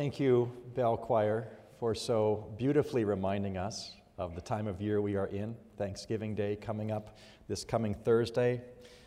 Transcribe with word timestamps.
Thank 0.00 0.18
you, 0.18 0.50
Bell 0.74 0.96
Choir, 0.96 1.46
for 1.78 1.94
so 1.94 2.54
beautifully 2.56 3.04
reminding 3.04 3.58
us 3.58 3.96
of 4.16 4.34
the 4.34 4.40
time 4.40 4.66
of 4.66 4.80
year 4.80 5.02
we 5.02 5.14
are 5.14 5.26
in. 5.26 5.54
Thanksgiving 5.76 6.34
Day 6.34 6.56
coming 6.56 6.90
up 6.90 7.18
this 7.48 7.64
coming 7.64 7.92
Thursday. 7.92 8.62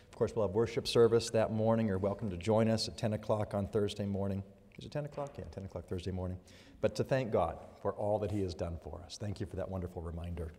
Of 0.08 0.16
course, 0.16 0.36
we'll 0.36 0.46
have 0.46 0.54
worship 0.54 0.86
service 0.86 1.30
that 1.30 1.50
morning. 1.50 1.88
You're 1.88 1.98
welcome 1.98 2.30
to 2.30 2.36
join 2.36 2.68
us 2.68 2.86
at 2.86 2.96
10 2.96 3.14
o'clock 3.14 3.54
on 3.54 3.66
Thursday 3.66 4.06
morning. 4.06 4.44
Is 4.78 4.84
it 4.84 4.92
10 4.92 5.06
o'clock? 5.06 5.34
Yeah, 5.36 5.46
10 5.50 5.64
o'clock 5.64 5.88
Thursday 5.88 6.12
morning. 6.12 6.38
But 6.80 6.94
to 6.94 7.02
thank 7.02 7.32
God 7.32 7.58
for 7.82 7.92
all 7.94 8.20
that 8.20 8.30
He 8.30 8.42
has 8.42 8.54
done 8.54 8.78
for 8.84 9.02
us. 9.04 9.18
Thank 9.18 9.40
you 9.40 9.46
for 9.46 9.56
that 9.56 9.68
wonderful 9.68 10.00
reminder. 10.00 10.52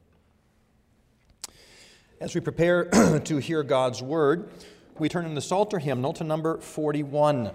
As 2.19 2.35
we 2.35 2.41
prepare 2.41 2.89
to 3.23 3.37
hear 3.37 3.63
God's 3.63 4.01
word, 4.01 4.49
we 4.99 5.07
turn 5.07 5.25
in 5.25 5.33
the 5.33 5.41
Psalter 5.41 5.79
hymnal 5.79 6.11
to 6.11 6.25
number 6.25 6.57
41. 6.57 7.51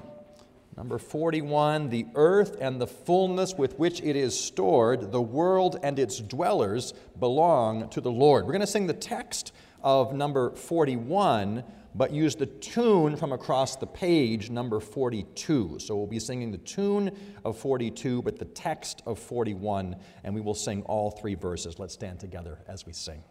Number 0.76 0.98
41 0.98 1.90
The 1.90 2.06
earth 2.14 2.56
and 2.60 2.80
the 2.80 2.86
fullness 2.86 3.54
with 3.54 3.78
which 3.78 4.00
it 4.00 4.16
is 4.16 4.38
stored, 4.38 5.12
the 5.12 5.20
world 5.20 5.78
and 5.82 5.98
its 5.98 6.18
dwellers 6.18 6.94
belong 7.18 7.88
to 7.90 8.00
the 8.00 8.10
Lord. 8.10 8.44
We're 8.44 8.52
going 8.52 8.60
to 8.60 8.66
sing 8.66 8.86
the 8.86 8.94
text 8.94 9.52
of 9.82 10.12
number 10.12 10.50
41, 10.50 11.64
but 11.94 12.12
use 12.12 12.34
the 12.34 12.46
tune 12.46 13.16
from 13.16 13.32
across 13.32 13.76
the 13.76 13.86
page, 13.86 14.50
number 14.50 14.80
42. 14.80 15.78
So 15.80 15.96
we'll 15.96 16.06
be 16.06 16.20
singing 16.20 16.52
the 16.52 16.58
tune 16.58 17.16
of 17.44 17.58
42, 17.58 18.22
but 18.22 18.38
the 18.38 18.44
text 18.44 19.02
of 19.06 19.18
41, 19.18 19.96
and 20.24 20.34
we 20.34 20.40
will 20.40 20.54
sing 20.54 20.82
all 20.82 21.10
three 21.10 21.34
verses. 21.34 21.78
Let's 21.78 21.94
stand 21.94 22.20
together 22.20 22.58
as 22.68 22.86
we 22.86 22.92
sing. 22.92 23.22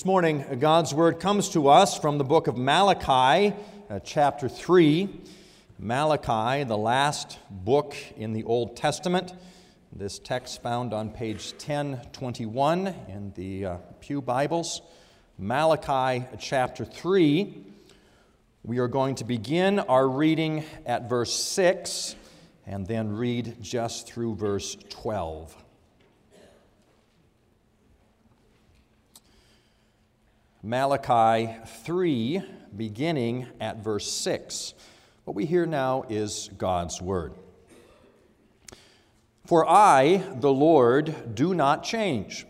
This 0.00 0.06
morning, 0.06 0.46
God's 0.58 0.94
word 0.94 1.20
comes 1.20 1.50
to 1.50 1.68
us 1.68 1.98
from 1.98 2.16
the 2.16 2.24
book 2.24 2.46
of 2.46 2.56
Malachi, 2.56 3.54
uh, 3.90 3.98
chapter 4.02 4.48
3. 4.48 5.10
Malachi, 5.78 6.64
the 6.64 6.78
last 6.78 7.38
book 7.50 7.94
in 8.16 8.32
the 8.32 8.42
Old 8.44 8.78
Testament. 8.78 9.34
This 9.92 10.18
text 10.18 10.62
found 10.62 10.94
on 10.94 11.10
page 11.10 11.52
1021 11.52 12.86
in 13.08 13.32
the 13.36 13.66
uh, 13.66 13.76
Pew 14.00 14.22
Bibles. 14.22 14.80
Malachi, 15.36 16.24
chapter 16.38 16.86
3. 16.86 17.62
We 18.62 18.78
are 18.78 18.88
going 18.88 19.16
to 19.16 19.24
begin 19.24 19.80
our 19.80 20.08
reading 20.08 20.64
at 20.86 21.10
verse 21.10 21.34
6 21.34 22.16
and 22.66 22.86
then 22.86 23.12
read 23.12 23.58
just 23.60 24.06
through 24.06 24.36
verse 24.36 24.78
12. 24.88 25.54
Malachi 30.62 31.56
3, 31.66 32.42
beginning 32.76 33.46
at 33.62 33.82
verse 33.82 34.12
6. 34.12 34.74
What 35.24 35.34
we 35.34 35.46
hear 35.46 35.64
now 35.64 36.04
is 36.10 36.50
God's 36.58 37.00
word. 37.00 37.32
For 39.46 39.66
I, 39.66 40.18
the 40.38 40.52
Lord, 40.52 41.34
do 41.34 41.54
not 41.54 41.82
change. 41.82 42.44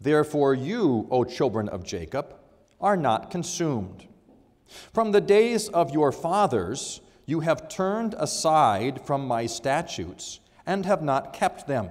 Therefore, 0.00 0.54
you, 0.54 1.06
O 1.10 1.24
children 1.24 1.68
of 1.68 1.84
Jacob, 1.84 2.34
are 2.80 2.96
not 2.96 3.30
consumed. 3.30 4.08
From 4.94 5.12
the 5.12 5.20
days 5.20 5.68
of 5.68 5.92
your 5.92 6.12
fathers, 6.12 7.02
you 7.26 7.40
have 7.40 7.68
turned 7.68 8.14
aside 8.16 9.04
from 9.04 9.26
my 9.26 9.44
statutes 9.44 10.40
and 10.64 10.86
have 10.86 11.02
not 11.02 11.34
kept 11.34 11.66
them. 11.66 11.90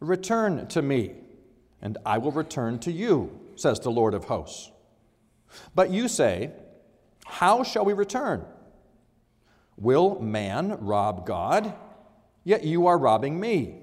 Return 0.00 0.66
to 0.68 0.80
me, 0.80 1.16
and 1.82 1.98
I 2.06 2.16
will 2.16 2.32
return 2.32 2.78
to 2.78 2.90
you 2.90 3.42
says 3.56 3.80
the 3.80 3.90
Lord 3.90 4.14
of 4.14 4.24
hosts. 4.24 4.70
But 5.74 5.90
you 5.90 6.08
say, 6.08 6.52
How 7.24 7.62
shall 7.62 7.84
we 7.84 7.92
return? 7.92 8.44
Will 9.76 10.20
man 10.20 10.78
rob 10.80 11.26
God? 11.26 11.74
Yet 12.44 12.64
you 12.64 12.86
are 12.86 12.98
robbing 12.98 13.38
me. 13.38 13.82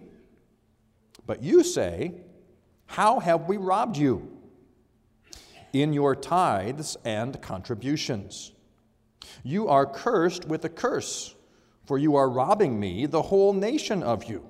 But 1.26 1.44
you 1.44 1.64
say, 1.64 2.22
How 2.86 3.20
have 3.20 3.48
we 3.48 3.58
robbed 3.58 3.98
you? 3.98 4.30
In 5.72 5.94
your 5.94 6.16
tithes 6.16 6.98
and 7.04 7.42
contributions. 7.42 8.52
You 9.44 9.68
are 9.68 9.86
cursed 9.86 10.46
with 10.46 10.64
a 10.66 10.70
curse, 10.70 11.34
for 11.86 11.98
you 11.98 12.16
are 12.16 12.30
robbing 12.30 12.80
me, 12.80 13.06
the 13.06 13.24
whole 13.24 13.54
nation 13.54 14.04
of 14.04 14.26
you. 14.26 14.48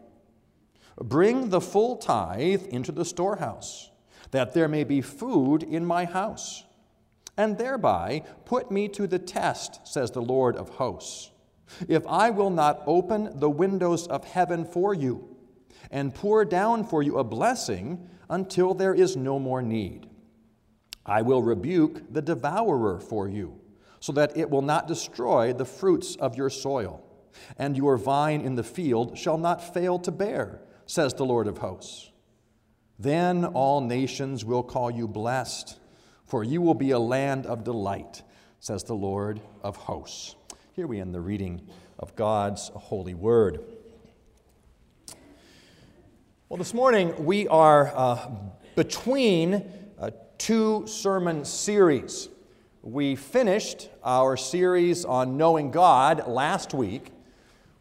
Bring 0.98 1.50
the 1.50 1.62
full 1.62 1.96
tithe 1.98 2.66
into 2.68 2.92
the 2.92 3.06
storehouse 3.06 3.90
that 4.34 4.56
there 4.56 4.68
may 4.68 4.84
be 4.84 5.00
food 5.00 5.62
in 5.62 5.86
my 5.86 6.06
house, 6.06 6.64
and 7.38 7.56
thereby 7.56 8.24
put 8.46 8.72
me 8.72 8.88
to 8.88 9.06
the 9.06 9.20
test, 9.20 9.88
says 9.88 10.10
the 10.10 10.22
Lord 10.22 10.56
of 10.56 10.70
hosts. 10.70 11.30
If 11.88 12.06
I 12.08 12.32
will 12.32 12.50
not 12.50 12.82
open 12.88 13.40
the 13.40 13.50
windows 13.50 14.08
of 14.08 14.26
heaven 14.26 14.66
for 14.66 14.94
you 14.94 15.38
and 15.92 16.16
pour 16.16 16.46
down 16.46 16.84
for 16.84 17.04
you 17.04 17.20
a 17.20 17.24
blessing 17.24 18.10
until 18.28 18.74
there 18.74 18.96
is 18.96 19.16
no 19.16 19.38
more 19.38 19.62
need, 19.62 20.10
I 21.06 21.22
will 21.22 21.44
rebuke 21.44 22.12
the 22.12 22.22
devourer 22.22 23.00
for 23.00 23.30
you, 23.30 23.60
so 24.00 24.12
that 24.14 24.36
it 24.36 24.50
will 24.50 24.64
not 24.64 24.88
destroy 24.88 25.54
the 25.54 25.66
fruits 25.66 26.16
of 26.16 26.36
your 26.36 26.50
soil, 26.50 27.04
and 27.56 27.78
your 27.78 27.98
vine 27.98 28.42
in 28.42 28.56
the 28.56 28.64
field 28.64 29.16
shall 29.16 29.38
not 29.38 29.74
fail 29.74 30.00
to 30.00 30.12
bear, 30.12 30.62
says 30.88 31.14
the 31.14 31.26
Lord 31.26 31.48
of 31.48 31.60
hosts. 31.60 32.10
Then 33.04 33.44
all 33.44 33.82
nations 33.82 34.46
will 34.46 34.64
call 34.64 34.90
you 34.90 35.10
blessed, 35.10 35.78
for 36.24 36.42
you 36.42 36.62
will 36.62 36.74
be 36.74 36.92
a 36.92 37.00
land 37.00 37.46
of 37.46 37.66
delight, 37.66 38.24
says 38.62 38.86
the 38.86 38.94
Lord 38.94 39.42
of 39.62 39.76
hosts. 39.76 40.38
Here 40.72 40.88
we 40.88 41.02
end 41.02 41.14
the 41.14 41.20
reading 41.20 41.68
of 42.00 42.16
God's 42.16 42.70
holy 42.70 43.14
word. 43.14 43.60
Well, 46.48 46.58
this 46.58 46.74
morning 46.74 47.26
we 47.26 47.46
are 47.50 47.92
uh, 47.94 48.30
between 48.78 49.70
uh, 50.00 50.12
two 50.38 50.88
sermon 50.88 51.44
series. 51.44 52.30
We 52.84 53.18
finished 53.18 53.90
our 54.02 54.38
series 54.38 55.04
on 55.04 55.36
knowing 55.36 55.72
God 55.72 56.26
last 56.30 56.74
week. 56.74 57.12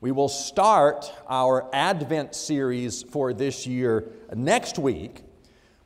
We 0.03 0.11
will 0.11 0.29
start 0.29 1.13
our 1.29 1.73
Advent 1.73 2.35
series 2.35 3.05
for 3.05 3.33
this 3.33 3.69
year 3.69 4.09
next 4.35 4.77
week, 4.77 5.23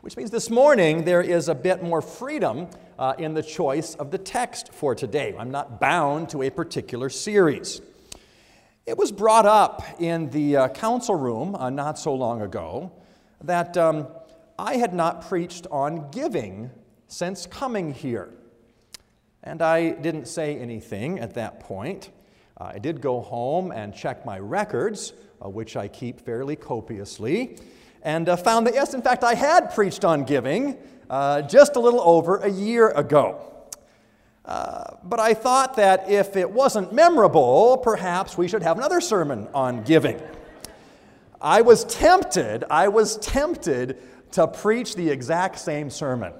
which 0.01 0.17
means 0.17 0.31
this 0.31 0.49
morning 0.49 1.05
there 1.05 1.21
is 1.21 1.51
a 1.51 1.55
bit 1.55 1.83
more 1.83 2.01
freedom 2.01 2.69
uh, 2.99 3.13
in 3.19 3.35
the 3.35 3.43
choice 3.43 3.95
of 3.97 4.11
the 4.11 4.17
text 4.17 4.73
for 4.73 4.95
today. 4.95 5.37
I'm 5.39 5.51
not 5.51 5.79
bound 5.81 6.31
to 6.31 6.41
a 6.41 6.49
particular 6.49 7.11
series. 7.11 7.83
It 8.87 8.97
was 8.97 9.13
brought 9.13 9.45
up 9.45 9.83
in 10.01 10.31
the 10.31 10.57
uh, 10.57 10.69
council 10.69 11.17
room 11.17 11.55
uh, 11.55 11.69
not 11.69 11.99
so 11.99 12.15
long 12.15 12.41
ago 12.41 12.93
that 13.45 13.77
um, 13.77 14.09
I 14.59 14.79
had 14.79 14.95
not 14.95 15.29
preached 15.29 15.67
on 15.71 16.11
giving 16.11 16.71
since 17.07 17.45
coming 17.45 17.93
here. 17.93 18.33
And 19.43 19.61
I 19.61 19.91
didn't 19.91 20.27
say 20.27 20.57
anything 20.57 21.19
at 21.19 21.35
that 21.35 21.61
point. 21.61 22.13
Uh, 22.59 22.73
I 22.75 22.79
did 22.79 23.01
go 23.01 23.21
home 23.21 23.71
and 23.71 23.95
check 23.95 24.25
my 24.25 24.39
records, 24.39 25.13
uh, 25.45 25.49
which 25.49 25.77
I 25.77 25.89
keep 25.89 26.21
fairly 26.21 26.57
copiously, 26.57 27.59
and 28.03 28.29
uh, 28.29 28.37
found 28.37 28.67
that, 28.67 28.75
yes, 28.75 28.95
in 28.95 29.03
fact, 29.03 29.25
I 29.25 29.35
had 29.35 29.75
preached 29.75 30.05
on 30.05 30.25
giving 30.25 30.79
uh, 31.11 31.43
just 31.43 31.77
a 31.77 31.81
little 31.81 32.01
over 32.01 32.39
a 32.39 32.49
year 32.49 32.89
ago. 32.91 33.41
Uh, 34.47 34.95
but 35.03 35.21
I 35.21 35.35
thought 35.35 35.77
that 35.77 36.09
if 36.09 36.37
it 36.37 36.51
wasn't 36.51 36.93
memorable, 36.93 37.79
perhaps 37.79 38.39
we 38.39 38.49
should 38.49 38.63
have 38.63 38.79
another 38.79 39.01
sermon 39.01 39.49
on 39.53 39.83
giving. 39.83 40.21
I 41.41 41.61
was 41.61 41.85
tempted, 41.85 42.65
I 42.71 42.89
was 42.89 43.19
tempted 43.19 43.99
to 44.33 44.47
preach 44.47 44.95
the 44.95 45.11
exact 45.11 45.59
same 45.59 45.91
sermon. 45.91 46.33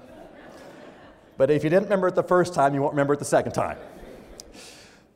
But 1.37 1.51
if 1.51 1.63
you 1.63 1.69
didn't 1.69 1.83
remember 1.83 2.07
it 2.07 2.15
the 2.15 2.23
first 2.23 2.53
time, 2.53 2.73
you 2.73 2.81
won't 2.81 2.93
remember 2.93 3.13
it 3.13 3.19
the 3.19 3.25
second 3.25 3.51
time. 3.51 3.77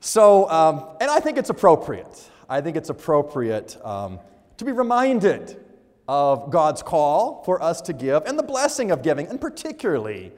So, 0.04 0.50
um, 0.50 0.88
and 1.00 1.12
I 1.12 1.20
think 1.20 1.38
it's 1.38 1.52
appropriate. 1.52 2.30
I 2.50 2.60
think 2.60 2.76
it's 2.76 2.90
appropriate 2.90 3.78
um, 3.86 4.20
to 4.58 4.66
be 4.66 4.72
reminded 4.72 5.64
of 6.08 6.50
God's 6.50 6.82
call 6.82 7.44
for 7.44 7.62
us 7.62 7.82
to 7.82 7.94
give 7.94 8.26
and 8.26 8.38
the 8.38 8.44
blessing 8.44 8.90
of 8.90 9.04
giving, 9.04 9.28
and 9.28 9.40
particularly 9.40 10.32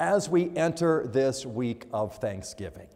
as 0.00 0.30
we 0.30 0.56
enter 0.56 1.06
this 1.06 1.44
week 1.44 1.84
of 1.92 2.16
Thanksgiving, 2.16 2.86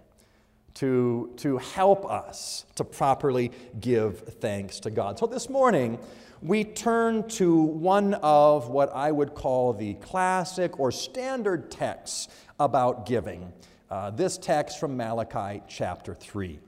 to, 0.74 1.34
to 1.36 1.58
help 1.58 2.10
us 2.10 2.64
to 2.76 2.84
properly 2.84 3.52
give 3.78 4.20
thanks 4.40 4.80
to 4.80 4.90
God. 4.90 5.18
So 5.18 5.26
this 5.26 5.50
morning, 5.50 5.98
we 6.40 6.64
turn 6.64 7.28
to 7.30 7.54
one 7.60 8.14
of 8.14 8.70
what 8.70 8.94
I 8.94 9.12
would 9.12 9.34
call 9.34 9.74
the 9.74 9.92
classic 9.94 10.80
or 10.80 10.90
standard 10.90 11.70
texts 11.70 12.28
about 12.58 13.04
giving. 13.04 13.52
Uh, 13.90 14.10
this 14.10 14.36
text 14.36 14.78
from 14.78 14.98
Malachi 14.98 15.62
chapter 15.66 16.14
3. 16.14 16.58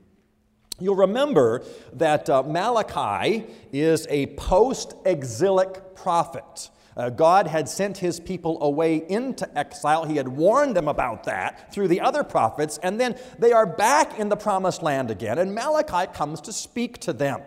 You'll 0.78 0.96
remember 0.96 1.62
that 1.92 2.30
uh, 2.30 2.42
Malachi 2.42 3.44
is 3.74 4.06
a 4.08 4.28
post 4.36 4.94
exilic 5.04 5.94
prophet. 5.94 6.70
Uh, 6.96 7.10
God 7.10 7.46
had 7.46 7.68
sent 7.68 7.98
his 7.98 8.18
people 8.18 8.62
away 8.62 9.04
into 9.06 9.46
exile. 9.58 10.06
He 10.06 10.16
had 10.16 10.28
warned 10.28 10.74
them 10.74 10.88
about 10.88 11.24
that 11.24 11.70
through 11.74 11.88
the 11.88 12.00
other 12.00 12.24
prophets, 12.24 12.78
and 12.82 12.98
then 12.98 13.18
they 13.38 13.52
are 13.52 13.66
back 13.66 14.18
in 14.18 14.30
the 14.30 14.36
promised 14.36 14.82
land 14.82 15.10
again, 15.10 15.36
and 15.36 15.54
Malachi 15.54 16.10
comes 16.14 16.40
to 16.42 16.54
speak 16.54 17.00
to 17.00 17.12
them. 17.12 17.42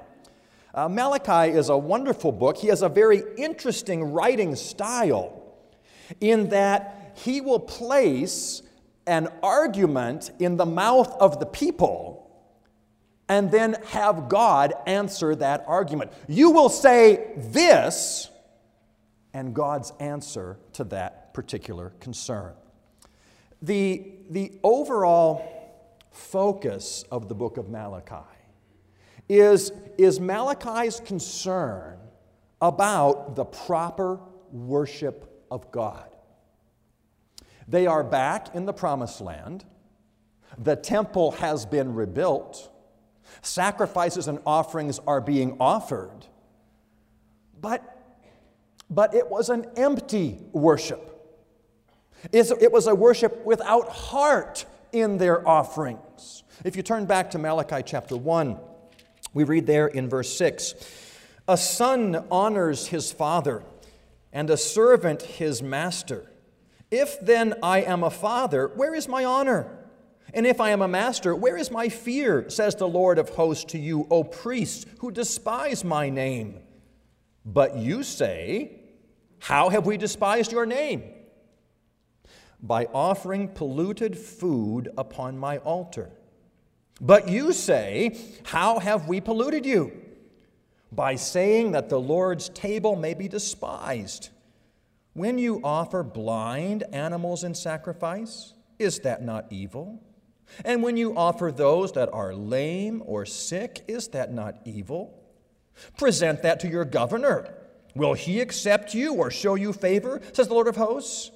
Uh, 0.75 0.87
Malachi 0.87 1.51
is 1.51 1.69
a 1.69 1.77
wonderful 1.77 2.31
book. 2.31 2.57
He 2.57 2.67
has 2.67 2.83
a 2.83 2.89
very 2.89 3.23
interesting 3.37 4.11
writing 4.11 4.55
style 4.55 5.41
in 6.21 6.49
that 6.49 7.13
he 7.15 7.41
will 7.41 7.59
place 7.59 8.61
an 9.05 9.29
argument 9.41 10.31
in 10.39 10.57
the 10.57 10.65
mouth 10.65 11.13
of 11.19 11.39
the 11.39 11.45
people 11.45 12.23
and 13.29 13.51
then 13.51 13.77
have 13.87 14.29
God 14.29 14.73
answer 14.85 15.35
that 15.35 15.63
argument. 15.67 16.11
You 16.27 16.51
will 16.51 16.69
say 16.69 17.31
this, 17.37 18.29
and 19.33 19.53
God's 19.53 19.91
answer 19.99 20.59
to 20.73 20.83
that 20.85 21.33
particular 21.33 21.93
concern. 21.99 22.53
The, 23.61 24.11
the 24.29 24.51
overall 24.61 25.49
focus 26.11 27.05
of 27.11 27.29
the 27.29 27.35
book 27.35 27.57
of 27.57 27.69
Malachi 27.69 28.29
is, 29.29 29.71
is 29.97 30.19
Malachi's 30.19 30.99
concern 30.99 31.97
about 32.61 33.35
the 33.35 33.45
proper 33.45 34.19
worship 34.51 35.45
of 35.49 35.71
God. 35.71 36.12
They 37.67 37.87
are 37.87 38.03
back 38.03 38.53
in 38.55 38.65
the 38.65 38.73
promised 38.73 39.21
land. 39.21 39.65
The 40.57 40.75
temple 40.75 41.31
has 41.31 41.65
been 41.65 41.93
rebuilt. 41.93 42.69
Sacrifices 43.41 44.27
and 44.27 44.39
offerings 44.45 44.99
are 45.07 45.21
being 45.21 45.57
offered. 45.59 46.25
But, 47.59 47.81
but 48.89 49.13
it 49.13 49.29
was 49.29 49.49
an 49.49 49.65
empty 49.75 50.39
worship. 50.51 51.09
It 52.31 52.71
was 52.71 52.87
a 52.87 52.95
worship 52.95 53.45
without 53.45 53.89
heart 53.89 54.65
in 54.91 55.17
their 55.17 55.45
offerings. 55.47 56.43
If 56.63 56.77
you 56.77 56.83
turn 56.83 57.05
back 57.05 57.31
to 57.31 57.37
Malachi 57.37 57.83
chapter 57.85 58.15
1, 58.15 58.57
we 59.33 59.43
read 59.43 59.65
there 59.65 59.87
in 59.87 60.07
verse 60.07 60.33
6 60.37 60.75
A 61.47 61.57
son 61.57 62.25
honors 62.31 62.87
his 62.87 63.11
father, 63.11 63.63
and 64.31 64.49
a 64.49 64.57
servant 64.57 65.23
his 65.23 65.61
master. 65.61 66.29
If 66.95 67.19
then 67.21 67.55
I 67.63 67.81
am 67.81 68.03
a 68.03 68.11
father, 68.11 68.67
where 68.75 68.93
is 68.93 69.07
my 69.07 69.25
honor? 69.25 69.65
And 70.31 70.45
if 70.45 70.61
I 70.61 70.69
am 70.69 70.83
a 70.83 70.87
master, 70.87 71.35
where 71.35 71.57
is 71.57 71.71
my 71.71 71.89
fear? 71.89 72.47
says 72.51 72.75
the 72.75 72.87
Lord 72.87 73.17
of 73.17 73.29
hosts 73.29 73.65
to 73.71 73.79
you, 73.79 74.05
O 74.11 74.23
priests 74.23 74.85
who 74.99 75.09
despise 75.09 75.83
my 75.83 76.11
name. 76.11 76.59
But 77.43 77.77
you 77.77 78.03
say, 78.03 78.79
How 79.39 79.69
have 79.69 79.87
we 79.87 79.97
despised 79.97 80.51
your 80.51 80.67
name? 80.67 81.01
By 82.61 82.85
offering 82.93 83.47
polluted 83.47 84.15
food 84.15 84.89
upon 84.95 85.39
my 85.39 85.57
altar. 85.57 86.11
But 87.01 87.27
you 87.27 87.53
say, 87.53 88.19
How 88.43 88.77
have 88.77 89.07
we 89.07 89.19
polluted 89.19 89.65
you? 89.65 89.99
By 90.91 91.15
saying 91.15 91.71
that 91.71 91.89
the 91.89 91.99
Lord's 91.99 92.49
table 92.49 92.95
may 92.95 93.15
be 93.15 93.27
despised. 93.27 94.29
When 95.13 95.37
you 95.37 95.61
offer 95.63 96.03
blind 96.03 96.83
animals 96.91 97.43
in 97.43 97.53
sacrifice, 97.53 98.53
is 98.79 98.99
that 98.99 99.23
not 99.23 99.45
evil? 99.51 100.01
And 100.65 100.83
when 100.83 100.97
you 100.97 101.15
offer 101.15 101.51
those 101.51 101.93
that 101.93 102.11
are 102.11 102.33
lame 102.33 103.03
or 103.05 103.25
sick, 103.25 103.83
is 103.87 104.09
that 104.09 104.33
not 104.33 104.55
evil? 104.65 105.19
Present 105.97 106.41
that 106.43 106.59
to 106.61 106.67
your 106.67 106.85
governor. 106.85 107.53
Will 107.95 108.13
he 108.13 108.39
accept 108.39 108.93
you 108.93 109.13
or 109.13 109.29
show 109.29 109.55
you 109.55 109.71
favor, 109.71 110.21
says 110.33 110.47
the 110.47 110.53
Lord 110.53 110.67
of 110.67 110.75
hosts? 110.75 111.31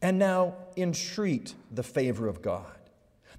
And 0.00 0.18
now 0.18 0.54
entreat 0.76 1.54
the 1.70 1.82
favor 1.82 2.28
of 2.28 2.42
God, 2.42 2.66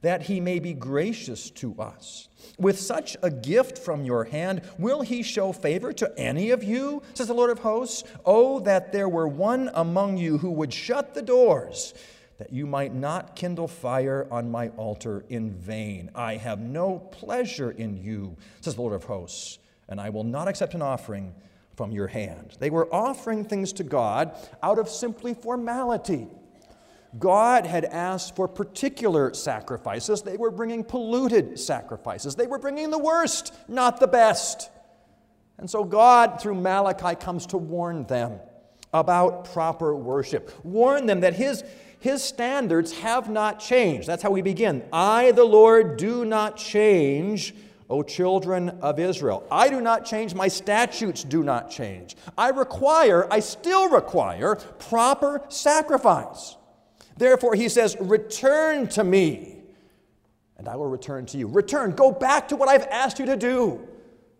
that 0.03 0.23
he 0.23 0.39
may 0.39 0.59
be 0.59 0.73
gracious 0.73 1.49
to 1.49 1.73
us. 1.79 2.27
With 2.59 2.79
such 2.79 3.17
a 3.23 3.31
gift 3.31 3.79
from 3.79 4.03
your 4.03 4.25
hand, 4.25 4.61
will 4.77 5.01
he 5.01 5.23
show 5.23 5.51
favor 5.53 5.91
to 5.93 6.13
any 6.17 6.51
of 6.51 6.63
you, 6.63 7.01
says 7.13 7.27
the 7.27 7.33
Lord 7.33 7.49
of 7.49 7.59
hosts? 7.59 8.03
Oh, 8.25 8.59
that 8.59 8.91
there 8.91 9.09
were 9.09 9.27
one 9.27 9.71
among 9.73 10.17
you 10.17 10.37
who 10.37 10.51
would 10.51 10.73
shut 10.73 11.13
the 11.13 11.21
doors 11.21 11.93
that 12.37 12.51
you 12.51 12.65
might 12.65 12.93
not 12.93 13.35
kindle 13.35 13.67
fire 13.67 14.27
on 14.29 14.51
my 14.51 14.67
altar 14.69 15.23
in 15.29 15.51
vain. 15.51 16.11
I 16.13 16.35
have 16.35 16.59
no 16.59 16.99
pleasure 16.99 17.71
in 17.71 17.95
you, 17.95 18.35
says 18.59 18.75
the 18.75 18.81
Lord 18.81 18.93
of 18.93 19.05
hosts, 19.05 19.59
and 19.87 20.01
I 20.01 20.09
will 20.09 20.25
not 20.25 20.49
accept 20.49 20.73
an 20.73 20.81
offering 20.81 21.33
from 21.75 21.91
your 21.91 22.07
hand. 22.07 22.57
They 22.59 22.69
were 22.69 22.93
offering 22.93 23.45
things 23.45 23.71
to 23.73 23.83
God 23.83 24.35
out 24.61 24.79
of 24.79 24.89
simply 24.89 25.33
formality. 25.33 26.27
God 27.19 27.65
had 27.65 27.85
asked 27.85 28.35
for 28.35 28.47
particular 28.47 29.33
sacrifices. 29.33 30.21
They 30.21 30.37
were 30.37 30.51
bringing 30.51 30.83
polluted 30.83 31.59
sacrifices. 31.59 32.35
They 32.35 32.47
were 32.47 32.57
bringing 32.57 32.89
the 32.89 32.97
worst, 32.97 33.53
not 33.67 33.99
the 33.99 34.07
best. 34.07 34.69
And 35.57 35.69
so 35.69 35.83
God, 35.83 36.41
through 36.41 36.55
Malachi, 36.55 37.15
comes 37.15 37.45
to 37.47 37.57
warn 37.57 38.05
them 38.05 38.39
about 38.93 39.45
proper 39.45 39.95
worship, 39.95 40.51
warn 40.63 41.05
them 41.05 41.21
that 41.21 41.35
His, 41.35 41.63
his 41.99 42.23
standards 42.23 42.91
have 42.99 43.29
not 43.29 43.59
changed. 43.59 44.07
That's 44.07 44.23
how 44.23 44.31
we 44.31 44.41
begin. 44.41 44.83
I, 44.91 45.31
the 45.31 45.43
Lord, 45.43 45.97
do 45.97 46.25
not 46.25 46.57
change, 46.57 47.55
O 47.89 48.01
children 48.01 48.69
of 48.81 48.99
Israel. 48.99 49.45
I 49.51 49.69
do 49.69 49.81
not 49.81 50.05
change, 50.05 50.33
my 50.33 50.47
statutes 50.47 51.23
do 51.23 51.43
not 51.43 51.69
change. 51.69 52.15
I 52.37 52.49
require, 52.49 53.31
I 53.31 53.39
still 53.39 53.89
require, 53.89 54.55
proper 54.55 55.43
sacrifice. 55.49 56.55
Therefore, 57.17 57.55
he 57.55 57.69
says, 57.69 57.95
Return 57.99 58.87
to 58.89 59.03
me 59.03 59.53
and 60.63 60.69
I 60.69 60.77
will 60.77 60.87
return 60.87 61.25
to 61.25 61.37
you. 61.37 61.47
Return, 61.47 61.91
go 61.91 62.09
back 62.09 62.47
to 62.47 62.55
what 62.55 62.69
I've 62.69 62.87
asked 62.87 63.19
you 63.19 63.25
to 63.25 63.35
do, 63.35 63.85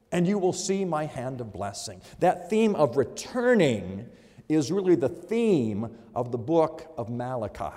and 0.10 0.26
you 0.26 0.38
will 0.38 0.54
see 0.54 0.86
my 0.86 1.06
hand 1.06 1.42
of 1.42 1.52
blessing. 1.52 2.02
That 2.20 2.50
theme 2.50 2.76
of 2.76 2.96
returning 2.96 4.08
is 4.48 4.72
really 4.72 4.96
the 4.96 5.10
theme 5.10 5.98
of 6.16 6.32
the 6.32 6.38
book 6.38 6.94
of 6.98 7.10
Malachi 7.10 7.76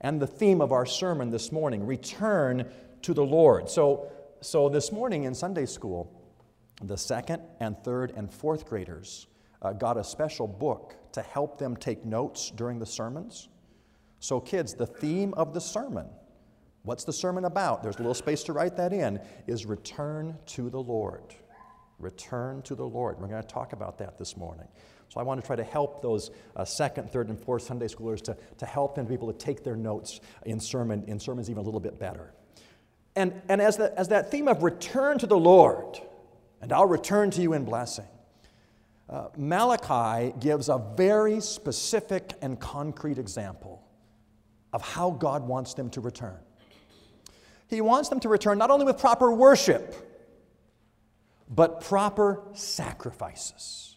and 0.00 0.18
the 0.18 0.26
theme 0.26 0.62
of 0.62 0.72
our 0.72 0.86
sermon 0.86 1.30
this 1.30 1.52
morning 1.52 1.84
return 1.84 2.70
to 3.02 3.12
the 3.12 3.24
Lord. 3.24 3.68
So, 3.68 4.10
so 4.40 4.70
this 4.70 4.90
morning 4.90 5.24
in 5.24 5.34
Sunday 5.34 5.66
school, 5.66 6.10
the 6.82 6.96
second 6.96 7.42
and 7.60 7.76
third 7.84 8.12
and 8.16 8.32
fourth 8.32 8.66
graders 8.66 9.26
uh, 9.60 9.74
got 9.74 9.98
a 9.98 10.04
special 10.04 10.46
book 10.46 10.94
to 11.12 11.20
help 11.20 11.58
them 11.58 11.76
take 11.76 12.06
notes 12.06 12.50
during 12.50 12.78
the 12.78 12.86
sermons. 12.86 13.50
So, 14.20 14.40
kids, 14.40 14.74
the 14.74 14.86
theme 14.86 15.32
of 15.34 15.54
the 15.54 15.60
sermon, 15.60 16.06
what's 16.82 17.04
the 17.04 17.12
sermon 17.12 17.44
about? 17.44 17.82
There's 17.82 17.96
a 17.96 17.98
little 17.98 18.14
space 18.14 18.42
to 18.44 18.52
write 18.52 18.76
that 18.76 18.92
in, 18.92 19.20
is 19.46 19.64
return 19.64 20.36
to 20.46 20.70
the 20.70 20.80
Lord. 20.80 21.34
Return 21.98 22.62
to 22.62 22.74
the 22.74 22.86
Lord. 22.86 23.20
We're 23.20 23.28
going 23.28 23.42
to 23.42 23.48
talk 23.48 23.72
about 23.72 23.98
that 23.98 24.18
this 24.18 24.36
morning. 24.36 24.66
So 25.08 25.20
I 25.20 25.22
want 25.22 25.40
to 25.40 25.46
try 25.46 25.56
to 25.56 25.64
help 25.64 26.02
those 26.02 26.30
uh, 26.56 26.64
second, 26.64 27.10
third, 27.10 27.28
and 27.28 27.40
fourth 27.40 27.62
Sunday 27.62 27.86
schoolers 27.86 28.20
to, 28.22 28.36
to 28.58 28.66
help 28.66 28.94
them 28.94 29.06
be 29.06 29.14
able 29.14 29.32
to 29.32 29.38
take 29.38 29.64
their 29.64 29.76
notes 29.76 30.20
in, 30.44 30.60
sermon, 30.60 31.04
in 31.06 31.18
sermons 31.18 31.48
even 31.48 31.62
a 31.62 31.64
little 31.64 31.80
bit 31.80 31.98
better. 31.98 32.32
And, 33.16 33.40
and 33.48 33.60
as, 33.60 33.76
the, 33.76 33.96
as 33.98 34.08
that 34.08 34.30
theme 34.30 34.48
of 34.48 34.62
return 34.62 35.18
to 35.18 35.26
the 35.26 35.38
Lord, 35.38 35.98
and 36.60 36.72
I'll 36.72 36.86
return 36.86 37.30
to 37.32 37.42
you 37.42 37.54
in 37.54 37.64
blessing, 37.64 38.06
uh, 39.08 39.28
Malachi 39.36 40.34
gives 40.38 40.68
a 40.68 40.78
very 40.96 41.40
specific 41.40 42.34
and 42.42 42.60
concrete 42.60 43.18
example 43.18 43.87
of 44.72 44.82
how 44.82 45.10
God 45.10 45.46
wants 45.46 45.74
them 45.74 45.90
to 45.90 46.00
return. 46.00 46.38
He 47.68 47.80
wants 47.80 48.08
them 48.08 48.20
to 48.20 48.28
return 48.28 48.58
not 48.58 48.70
only 48.70 48.86
with 48.86 48.98
proper 48.98 49.30
worship, 49.30 49.94
but 51.48 51.80
proper 51.80 52.42
sacrifices. 52.52 53.96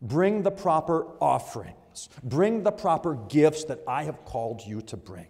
Bring 0.00 0.42
the 0.42 0.50
proper 0.50 1.06
offerings. 1.20 2.08
Bring 2.22 2.62
the 2.62 2.72
proper 2.72 3.14
gifts 3.14 3.64
that 3.64 3.80
I 3.86 4.04
have 4.04 4.24
called 4.24 4.62
you 4.66 4.80
to 4.82 4.96
bring. 4.96 5.28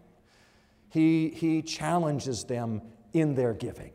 He, 0.88 1.28
he 1.28 1.62
challenges 1.62 2.44
them 2.44 2.82
in 3.12 3.34
their 3.34 3.54
giving. 3.54 3.92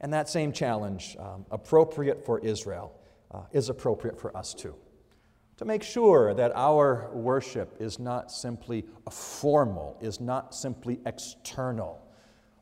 And 0.00 0.12
that 0.14 0.28
same 0.28 0.52
challenge, 0.52 1.16
um, 1.18 1.44
appropriate 1.50 2.24
for 2.24 2.38
Israel, 2.38 2.92
uh, 3.30 3.42
is 3.52 3.68
appropriate 3.68 4.18
for 4.18 4.34
us 4.36 4.54
too. 4.54 4.74
To 5.60 5.66
make 5.66 5.82
sure 5.82 6.32
that 6.32 6.52
our 6.54 7.10
worship 7.12 7.76
is 7.80 7.98
not 7.98 8.32
simply 8.32 8.86
formal, 9.10 9.98
is 10.00 10.18
not 10.18 10.54
simply 10.54 11.00
external, 11.04 12.00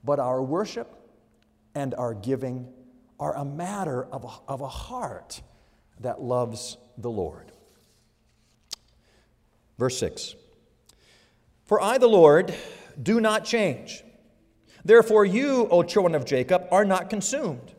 but 0.02 0.18
our 0.18 0.42
worship 0.42 0.92
and 1.76 1.94
our 1.94 2.12
giving 2.12 2.66
are 3.20 3.36
a 3.36 3.44
matter 3.44 4.06
of 4.06 4.24
a, 4.24 4.50
of 4.50 4.62
a 4.62 4.66
heart 4.66 5.42
that 6.00 6.20
loves 6.20 6.76
the 6.96 7.08
Lord. 7.08 7.52
Verse 9.78 9.96
6 9.98 10.34
For 11.66 11.80
I, 11.80 11.98
the 11.98 12.08
Lord, 12.08 12.52
do 13.00 13.20
not 13.20 13.44
change. 13.44 14.02
Therefore, 14.84 15.24
you, 15.24 15.68
O 15.70 15.84
children 15.84 16.16
of 16.16 16.24
Jacob, 16.24 16.66
are 16.72 16.84
not 16.84 17.10
consumed. 17.10 17.76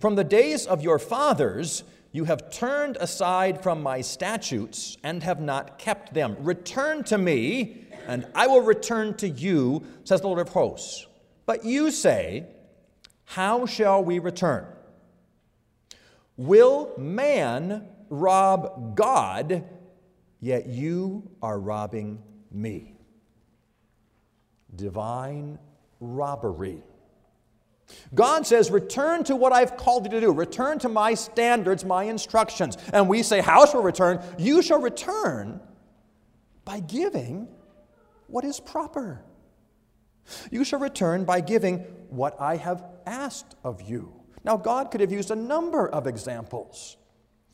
From 0.00 0.14
the 0.14 0.24
days 0.24 0.66
of 0.66 0.80
your 0.80 0.98
fathers, 0.98 1.84
you 2.12 2.24
have 2.24 2.50
turned 2.50 2.96
aside 3.00 3.62
from 3.62 3.82
my 3.82 4.00
statutes 4.00 4.96
and 5.02 5.22
have 5.22 5.40
not 5.40 5.78
kept 5.78 6.14
them. 6.14 6.36
Return 6.40 7.04
to 7.04 7.18
me, 7.18 7.86
and 8.06 8.26
I 8.34 8.46
will 8.46 8.62
return 8.62 9.14
to 9.18 9.28
you, 9.28 9.84
says 10.04 10.22
the 10.22 10.26
Lord 10.26 10.40
of 10.40 10.48
hosts. 10.48 11.06
But 11.44 11.64
you 11.64 11.90
say, 11.90 12.46
How 13.24 13.66
shall 13.66 14.02
we 14.02 14.18
return? 14.18 14.66
Will 16.36 16.92
man 16.96 17.88
rob 18.08 18.96
God, 18.96 19.64
yet 20.40 20.66
you 20.66 21.30
are 21.42 21.58
robbing 21.58 22.22
me. 22.50 22.94
Divine 24.74 25.58
robbery. 26.00 26.82
God 28.14 28.46
says, 28.46 28.70
Return 28.70 29.24
to 29.24 29.36
what 29.36 29.52
I've 29.52 29.76
called 29.76 30.04
you 30.04 30.10
to 30.10 30.20
do. 30.20 30.32
Return 30.32 30.78
to 30.80 30.88
my 30.88 31.14
standards, 31.14 31.84
my 31.84 32.04
instructions. 32.04 32.76
And 32.92 33.08
we 33.08 33.22
say, 33.22 33.40
How 33.40 33.66
shall 33.66 33.82
return? 33.82 34.22
You 34.38 34.62
shall 34.62 34.80
return 34.80 35.60
by 36.64 36.80
giving 36.80 37.48
what 38.26 38.44
is 38.44 38.60
proper. 38.60 39.24
You 40.50 40.64
shall 40.64 40.80
return 40.80 41.24
by 41.24 41.40
giving 41.40 41.78
what 42.10 42.38
I 42.40 42.56
have 42.56 42.84
asked 43.06 43.56
of 43.64 43.82
you. 43.82 44.12
Now, 44.44 44.56
God 44.56 44.90
could 44.90 45.00
have 45.00 45.12
used 45.12 45.30
a 45.30 45.36
number 45.36 45.88
of 45.88 46.06
examples 46.06 46.96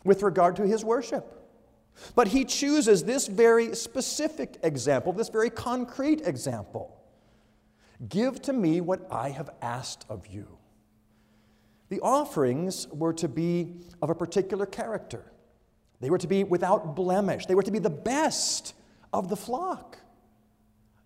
with 0.04 0.22
regard 0.22 0.56
to 0.56 0.66
his 0.66 0.84
worship. 0.84 1.40
But 2.14 2.28
he 2.28 2.44
chooses 2.44 3.04
this 3.04 3.26
very 3.26 3.74
specific 3.74 4.58
example, 4.62 5.12
this 5.12 5.28
very 5.28 5.50
concrete 5.50 6.26
example. 6.26 7.00
Give 8.08 8.40
to 8.42 8.52
me 8.52 8.80
what 8.80 9.06
I 9.10 9.30
have 9.30 9.50
asked 9.62 10.04
of 10.08 10.26
you. 10.26 10.58
The 11.88 12.00
offerings 12.00 12.88
were 12.88 13.12
to 13.14 13.28
be 13.28 13.80
of 14.02 14.10
a 14.10 14.14
particular 14.14 14.66
character. 14.66 15.32
They 16.00 16.10
were 16.10 16.18
to 16.18 16.26
be 16.26 16.44
without 16.44 16.96
blemish. 16.96 17.46
They 17.46 17.54
were 17.54 17.62
to 17.62 17.70
be 17.70 17.78
the 17.78 17.90
best 17.90 18.74
of 19.12 19.28
the 19.28 19.36
flock. 19.36 19.98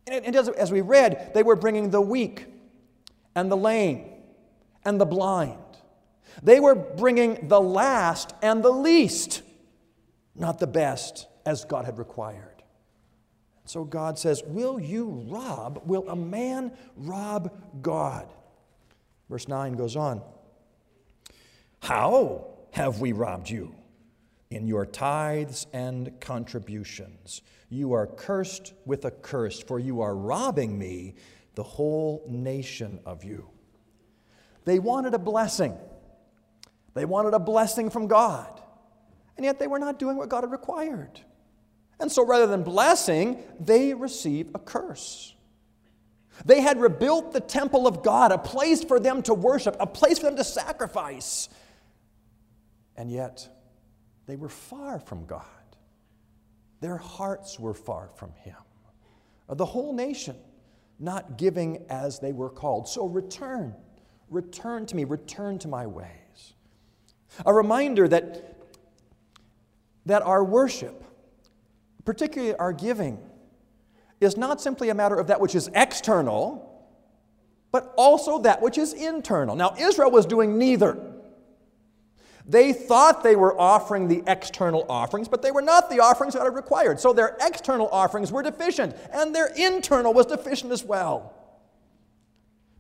And 0.07 0.35
as 0.35 0.73
we 0.73 0.81
read, 0.81 1.33
they 1.35 1.43
were 1.43 1.57
bringing 1.57 1.90
the 1.90 2.00
weak 2.00 2.47
and 3.35 3.50
the 3.50 3.57
lame 3.57 4.07
and 4.85 5.00
the 5.00 5.05
blind 5.05 5.59
they 6.43 6.61
were 6.61 6.75
bringing 6.75 7.49
the 7.49 7.61
last 7.61 8.35
and 8.43 8.62
the 8.62 8.71
least, 8.71 9.43
not 10.35 10.59
the 10.59 10.67
best, 10.67 11.26
as 11.45 11.64
God 11.64 11.85
had 11.85 11.99
required. 11.99 12.57
So 13.68 13.84
God 13.84 14.18
says, 14.18 14.42
Will 14.46 14.80
you 14.80 15.26
rob? 15.28 15.82
Will 15.84 16.08
a 16.08 16.16
man 16.16 16.72
rob 16.96 17.52
God? 17.82 18.32
Verse 19.28 19.46
9 19.46 19.75
goes 19.75 19.94
on 19.94 20.22
How 21.80 22.46
have 22.70 23.00
we 23.00 23.12
robbed 23.12 23.50
you? 23.50 23.75
In 24.50 24.66
your 24.66 24.87
tithes 24.87 25.66
and 25.75 26.18
contributions. 26.20 27.42
You 27.68 27.92
are 27.92 28.06
cursed 28.06 28.72
with 28.87 29.04
a 29.04 29.10
curse, 29.10 29.60
for 29.60 29.78
you 29.78 30.00
are 30.00 30.16
robbing 30.16 30.78
me, 30.78 31.16
the 31.54 31.62
whole 31.62 32.25
nation 32.26 33.00
of 33.04 33.25
you. 33.25 33.50
They 34.64 34.78
wanted 34.78 35.12
a 35.12 35.18
blessing. 35.18 35.76
They 36.94 37.04
wanted 37.04 37.34
a 37.34 37.38
blessing 37.38 37.90
from 37.90 38.06
God, 38.06 38.62
and 39.37 39.44
yet 39.44 39.58
they 39.58 39.66
were 39.66 39.78
not 39.78 39.98
doing 39.98 40.16
what 40.16 40.30
God 40.30 40.44
had 40.44 40.50
required. 40.50 41.20
And 42.00 42.11
so 42.11 42.25
rather 42.25 42.47
than 42.47 42.62
blessing, 42.62 43.43
they 43.59 43.95
receive 43.95 44.50
a 44.55 44.59
curse. 44.59 45.35
They 46.45 46.61
had 46.61 46.81
rebuilt 46.81 47.33
the 47.33 47.40
temple 47.40 47.87
of 47.87 48.02
God, 48.02 48.31
a 48.31 48.38
place 48.38 48.85
for 48.85 49.00
them 49.00 49.23
to 49.23 49.35
worship, 49.35 49.76
a 49.81 49.87
place 49.87 50.19
for 50.19 50.26
them 50.26 50.37
to 50.37 50.45
sacrifice. 50.45 51.49
And 52.97 53.11
yet, 53.11 53.49
they 54.26 54.37
were 54.37 54.49
far 54.49 55.00
from 55.00 55.26
God. 55.26 55.43
Their 56.81 56.97
hearts 56.97 57.59
were 57.59 57.75
far 57.75 58.11
from 58.14 58.33
Him. 58.45 58.57
The 59.49 59.64
whole 59.64 59.93
nation 59.93 60.37
not 60.99 61.38
giving 61.38 61.85
as 61.88 62.19
they 62.19 62.33
were 62.33 62.50
called. 62.50 62.88
So 62.88 63.07
return, 63.07 63.75
return 64.28 64.87
to 64.87 64.97
me, 64.97 65.05
return 65.05 65.59
to 65.61 65.69
my 65.69 65.87
ways. 65.87 66.55
A 67.47 67.52
reminder 67.52 68.09
that, 68.09 68.59
that 70.07 70.23
our 70.23 70.43
worship, 70.43 71.05
particularly 72.08 72.54
our 72.54 72.72
giving, 72.72 73.18
is 74.18 74.38
not 74.38 74.62
simply 74.62 74.88
a 74.88 74.94
matter 74.94 75.14
of 75.14 75.26
that 75.26 75.42
which 75.42 75.54
is 75.54 75.68
external, 75.74 76.88
but 77.70 77.92
also 77.98 78.38
that 78.38 78.62
which 78.62 78.78
is 78.78 78.94
internal. 78.94 79.54
Now, 79.54 79.74
Israel 79.78 80.10
was 80.10 80.24
doing 80.24 80.56
neither. 80.56 80.96
They 82.46 82.72
thought 82.72 83.22
they 83.22 83.36
were 83.36 83.60
offering 83.60 84.08
the 84.08 84.22
external 84.26 84.86
offerings, 84.88 85.28
but 85.28 85.42
they 85.42 85.50
were 85.50 85.60
not 85.60 85.90
the 85.90 86.00
offerings 86.00 86.32
that 86.32 86.40
are 86.40 86.50
required. 86.50 86.98
So 86.98 87.12
their 87.12 87.36
external 87.42 87.90
offerings 87.92 88.32
were 88.32 88.42
deficient, 88.42 88.96
and 89.12 89.34
their 89.34 89.52
internal 89.54 90.14
was 90.14 90.24
deficient 90.24 90.72
as 90.72 90.82
well. 90.82 91.34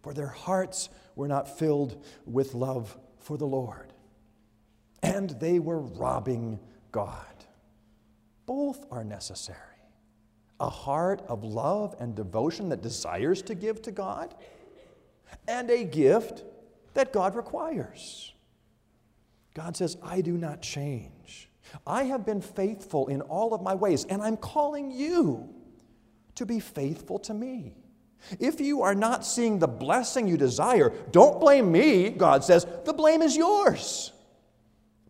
For 0.02 0.14
their 0.14 0.28
hearts 0.28 0.88
were 1.16 1.28
not 1.28 1.58
filled 1.58 2.02
with 2.24 2.54
love 2.54 2.96
for 3.18 3.36
the 3.36 3.46
Lord 3.46 3.92
and 5.02 5.30
they 5.30 5.58
were 5.58 5.80
robbing 5.80 6.58
God. 6.92 7.24
Both 8.48 8.86
are 8.90 9.04
necessary. 9.04 9.58
A 10.58 10.70
heart 10.70 11.20
of 11.28 11.44
love 11.44 11.94
and 12.00 12.14
devotion 12.14 12.70
that 12.70 12.80
desires 12.80 13.42
to 13.42 13.54
give 13.54 13.82
to 13.82 13.92
God, 13.92 14.34
and 15.46 15.70
a 15.70 15.84
gift 15.84 16.44
that 16.94 17.12
God 17.12 17.36
requires. 17.36 18.32
God 19.52 19.76
says, 19.76 19.98
I 20.02 20.22
do 20.22 20.38
not 20.38 20.62
change. 20.62 21.50
I 21.86 22.04
have 22.04 22.24
been 22.24 22.40
faithful 22.40 23.08
in 23.08 23.20
all 23.20 23.52
of 23.52 23.60
my 23.60 23.74
ways, 23.74 24.06
and 24.06 24.22
I'm 24.22 24.38
calling 24.38 24.90
you 24.90 25.50
to 26.36 26.46
be 26.46 26.58
faithful 26.58 27.18
to 27.18 27.34
me. 27.34 27.76
If 28.40 28.62
you 28.62 28.80
are 28.80 28.94
not 28.94 29.26
seeing 29.26 29.58
the 29.58 29.68
blessing 29.68 30.26
you 30.26 30.38
desire, 30.38 30.94
don't 31.10 31.38
blame 31.38 31.70
me, 31.70 32.08
God 32.08 32.42
says. 32.42 32.66
The 32.86 32.94
blame 32.94 33.20
is 33.20 33.36
yours. 33.36 34.12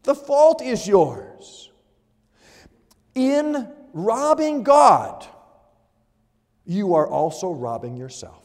The 0.03 0.17
fault 0.17 0.61
is 0.61 0.89
yours. 0.89 1.68
In 3.19 3.69
robbing 3.93 4.63
God, 4.63 5.27
you 6.65 6.95
are 6.95 7.09
also 7.09 7.51
robbing 7.51 7.97
yourself. 7.97 8.45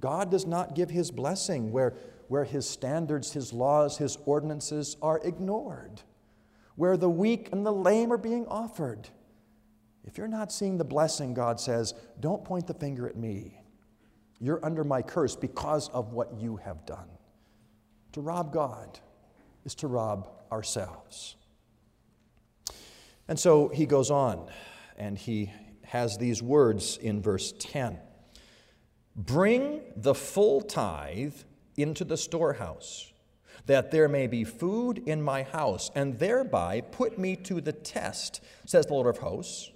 God 0.00 0.30
does 0.30 0.46
not 0.46 0.76
give 0.76 0.90
his 0.90 1.10
blessing 1.10 1.72
where, 1.72 1.94
where 2.28 2.44
his 2.44 2.68
standards, 2.68 3.32
his 3.32 3.52
laws, 3.52 3.98
his 3.98 4.16
ordinances 4.26 4.96
are 5.02 5.20
ignored, 5.24 6.02
where 6.76 6.96
the 6.96 7.10
weak 7.10 7.48
and 7.50 7.66
the 7.66 7.72
lame 7.72 8.12
are 8.12 8.18
being 8.18 8.46
offered. 8.46 9.08
If 10.04 10.16
you're 10.16 10.28
not 10.28 10.52
seeing 10.52 10.78
the 10.78 10.84
blessing, 10.84 11.34
God 11.34 11.58
says, 11.58 11.94
don't 12.20 12.44
point 12.44 12.68
the 12.68 12.74
finger 12.74 13.08
at 13.08 13.16
me. 13.16 13.60
You're 14.38 14.64
under 14.64 14.84
my 14.84 15.02
curse 15.02 15.34
because 15.34 15.88
of 15.88 16.12
what 16.12 16.34
you 16.38 16.56
have 16.58 16.86
done. 16.86 17.08
To 18.12 18.20
rob 18.20 18.52
God 18.52 19.00
is 19.64 19.74
to 19.76 19.88
rob 19.88 20.28
ourselves. 20.52 21.34
And 23.28 23.38
so 23.38 23.68
he 23.68 23.86
goes 23.86 24.10
on 24.10 24.46
and 24.96 25.18
he 25.18 25.52
has 25.84 26.16
these 26.18 26.42
words 26.42 26.96
in 26.96 27.22
verse 27.22 27.52
10 27.58 27.98
Bring 29.16 29.80
the 29.96 30.14
full 30.14 30.60
tithe 30.60 31.36
into 31.76 32.04
the 32.04 32.16
storehouse, 32.16 33.12
that 33.66 33.90
there 33.90 34.08
may 34.08 34.26
be 34.26 34.44
food 34.44 34.98
in 35.06 35.22
my 35.22 35.44
house, 35.44 35.90
and 35.94 36.18
thereby 36.18 36.80
put 36.80 37.18
me 37.18 37.36
to 37.36 37.60
the 37.60 37.72
test, 37.72 38.42
says 38.66 38.86
the 38.86 38.94
Lord 38.94 39.06
of 39.06 39.18
hosts, 39.18 39.70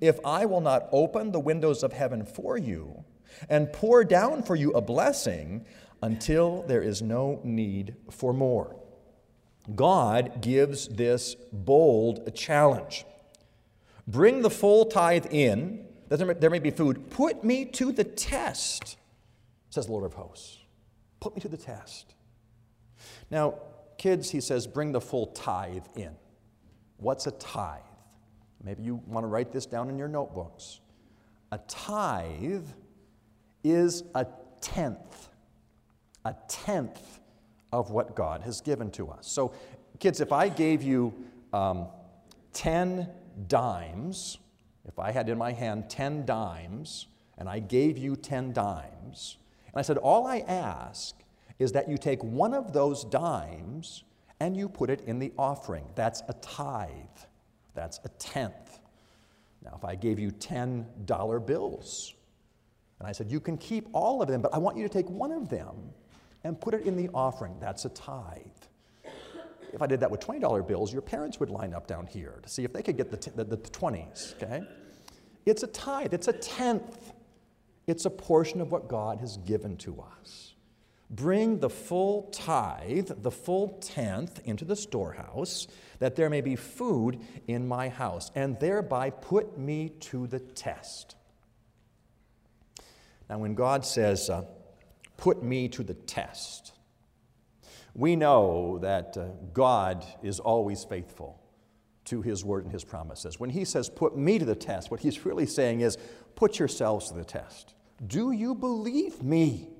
if 0.00 0.18
I 0.24 0.46
will 0.46 0.60
not 0.60 0.88
open 0.92 1.32
the 1.32 1.40
windows 1.40 1.82
of 1.82 1.92
heaven 1.92 2.24
for 2.24 2.58
you 2.58 3.04
and 3.48 3.72
pour 3.72 4.04
down 4.04 4.42
for 4.42 4.54
you 4.54 4.72
a 4.72 4.80
blessing 4.80 5.64
until 6.02 6.62
there 6.62 6.82
is 6.82 7.02
no 7.02 7.40
need 7.42 7.96
for 8.10 8.32
more. 8.32 8.76
God 9.72 10.42
gives 10.42 10.88
this 10.88 11.36
bold 11.52 12.34
challenge. 12.34 13.04
Bring 14.06 14.42
the 14.42 14.50
full 14.50 14.86
tithe 14.86 15.26
in, 15.30 15.86
that 16.08 16.40
there 16.40 16.50
may 16.50 16.58
be 16.58 16.70
food. 16.70 17.10
Put 17.10 17.42
me 17.44 17.64
to 17.66 17.92
the 17.92 18.04
test, 18.04 18.98
says 19.70 19.86
the 19.86 19.92
Lord 19.92 20.04
of 20.04 20.14
hosts. 20.14 20.58
Put 21.20 21.34
me 21.34 21.40
to 21.40 21.48
the 21.48 21.56
test. 21.56 22.14
Now, 23.30 23.54
kids, 23.96 24.30
he 24.30 24.40
says, 24.40 24.66
bring 24.66 24.92
the 24.92 25.00
full 25.00 25.28
tithe 25.28 25.86
in. 25.96 26.14
What's 26.98 27.26
a 27.26 27.32
tithe? 27.32 27.80
Maybe 28.62 28.82
you 28.82 29.00
want 29.06 29.24
to 29.24 29.28
write 29.28 29.52
this 29.52 29.66
down 29.66 29.88
in 29.88 29.98
your 29.98 30.08
notebooks. 30.08 30.80
A 31.52 31.58
tithe 31.68 32.66
is 33.62 34.04
a 34.14 34.26
tenth, 34.60 35.28
a 36.24 36.34
tenth 36.48 37.20
of 37.74 37.90
what 37.90 38.14
God 38.14 38.42
has 38.42 38.60
given 38.60 38.88
to 38.92 39.08
us. 39.08 39.26
So, 39.26 39.52
kids, 39.98 40.20
if 40.20 40.30
I 40.30 40.48
gave 40.48 40.82
you 40.84 41.12
um, 41.52 41.88
10 42.52 43.08
dimes, 43.48 44.38
if 44.86 44.96
I 45.00 45.10
had 45.10 45.28
in 45.28 45.36
my 45.36 45.50
hand 45.50 45.90
10 45.90 46.24
dimes, 46.24 47.08
and 47.36 47.48
I 47.48 47.58
gave 47.58 47.98
you 47.98 48.14
10 48.14 48.52
dimes, 48.52 49.38
and 49.66 49.80
I 49.80 49.82
said, 49.82 49.98
All 49.98 50.24
I 50.24 50.38
ask 50.46 51.16
is 51.58 51.72
that 51.72 51.88
you 51.88 51.98
take 51.98 52.22
one 52.22 52.54
of 52.54 52.72
those 52.72 53.02
dimes 53.04 54.04
and 54.38 54.56
you 54.56 54.68
put 54.68 54.88
it 54.88 55.00
in 55.00 55.18
the 55.18 55.32
offering. 55.36 55.84
That's 55.96 56.22
a 56.28 56.34
tithe. 56.34 56.92
That's 57.74 57.98
a 58.04 58.08
tenth. 58.20 58.78
Now, 59.64 59.74
if 59.76 59.84
I 59.84 59.96
gave 59.96 60.20
you 60.20 60.30
$10 60.30 61.46
bills, 61.46 62.14
and 63.00 63.08
I 63.08 63.10
said, 63.10 63.32
You 63.32 63.40
can 63.40 63.58
keep 63.58 63.88
all 63.92 64.22
of 64.22 64.28
them, 64.28 64.42
but 64.42 64.54
I 64.54 64.58
want 64.58 64.76
you 64.76 64.84
to 64.84 64.88
take 64.88 65.10
one 65.10 65.32
of 65.32 65.48
them 65.48 65.74
and 66.44 66.60
put 66.60 66.74
it 66.74 66.82
in 66.82 66.96
the 66.96 67.08
offering, 67.14 67.56
that's 67.58 67.84
a 67.84 67.88
tithe. 67.88 68.40
If 69.72 69.82
I 69.82 69.86
did 69.86 70.00
that 70.00 70.10
with 70.10 70.20
$20 70.20 70.68
bills, 70.68 70.92
your 70.92 71.02
parents 71.02 71.40
would 71.40 71.50
line 71.50 71.74
up 71.74 71.88
down 71.88 72.06
here 72.06 72.38
to 72.42 72.48
see 72.48 72.62
if 72.62 72.72
they 72.72 72.82
could 72.82 72.96
get 72.96 73.10
the, 73.10 73.16
t- 73.16 73.32
the, 73.34 73.42
the 73.42 73.56
20s, 73.56 74.40
okay? 74.40 74.62
It's 75.46 75.64
a 75.64 75.66
tithe, 75.66 76.14
it's 76.14 76.28
a 76.28 76.32
tenth. 76.32 77.12
It's 77.86 78.04
a 78.04 78.10
portion 78.10 78.60
of 78.60 78.70
what 78.70 78.88
God 78.88 79.18
has 79.18 79.36
given 79.38 79.76
to 79.78 80.02
us. 80.20 80.54
Bring 81.10 81.58
the 81.58 81.68
full 81.68 82.30
tithe, 82.32 83.10
the 83.22 83.30
full 83.30 83.78
tenth, 83.80 84.40
into 84.44 84.64
the 84.64 84.76
storehouse, 84.76 85.66
that 85.98 86.16
there 86.16 86.30
may 86.30 86.40
be 86.40 86.56
food 86.56 87.20
in 87.46 87.68
my 87.68 87.88
house, 87.88 88.30
and 88.34 88.58
thereby 88.58 89.10
put 89.10 89.58
me 89.58 89.90
to 90.00 90.26
the 90.26 90.38
test. 90.38 91.16
Now, 93.28 93.38
when 93.38 93.54
God 93.54 93.84
says, 93.84 94.30
uh, 94.30 94.44
put 95.24 95.42
me 95.42 95.68
to 95.68 95.82
the 95.82 95.94
test, 95.94 96.74
we 97.94 98.14
know 98.14 98.78
that 98.82 99.16
uh, 99.16 99.24
God 99.54 100.04
is 100.22 100.38
always 100.38 100.84
faithful 100.84 101.40
to 102.04 102.20
his 102.20 102.44
word 102.44 102.64
and 102.64 102.70
his 102.70 102.84
promises. 102.84 103.40
When 103.40 103.48
he 103.48 103.64
says, 103.64 103.88
put 103.88 104.18
me 104.18 104.38
to 104.38 104.44
the 104.44 104.54
test, 104.54 104.90
what 104.90 105.00
he's 105.00 105.24
really 105.24 105.46
saying 105.46 105.80
is, 105.80 105.96
put 106.34 106.58
yourselves 106.58 107.08
to 107.08 107.14
the 107.14 107.24
test. 107.24 107.72
Do 108.06 108.32
you 108.32 108.54
believe 108.54 109.22
me? 109.22 109.70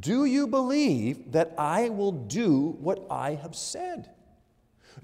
Do 0.00 0.24
you 0.24 0.48
believe 0.48 1.30
that 1.30 1.54
I 1.56 1.90
will 1.90 2.10
do 2.10 2.76
what 2.80 3.06
I 3.08 3.34
have 3.34 3.54
said? 3.54 4.10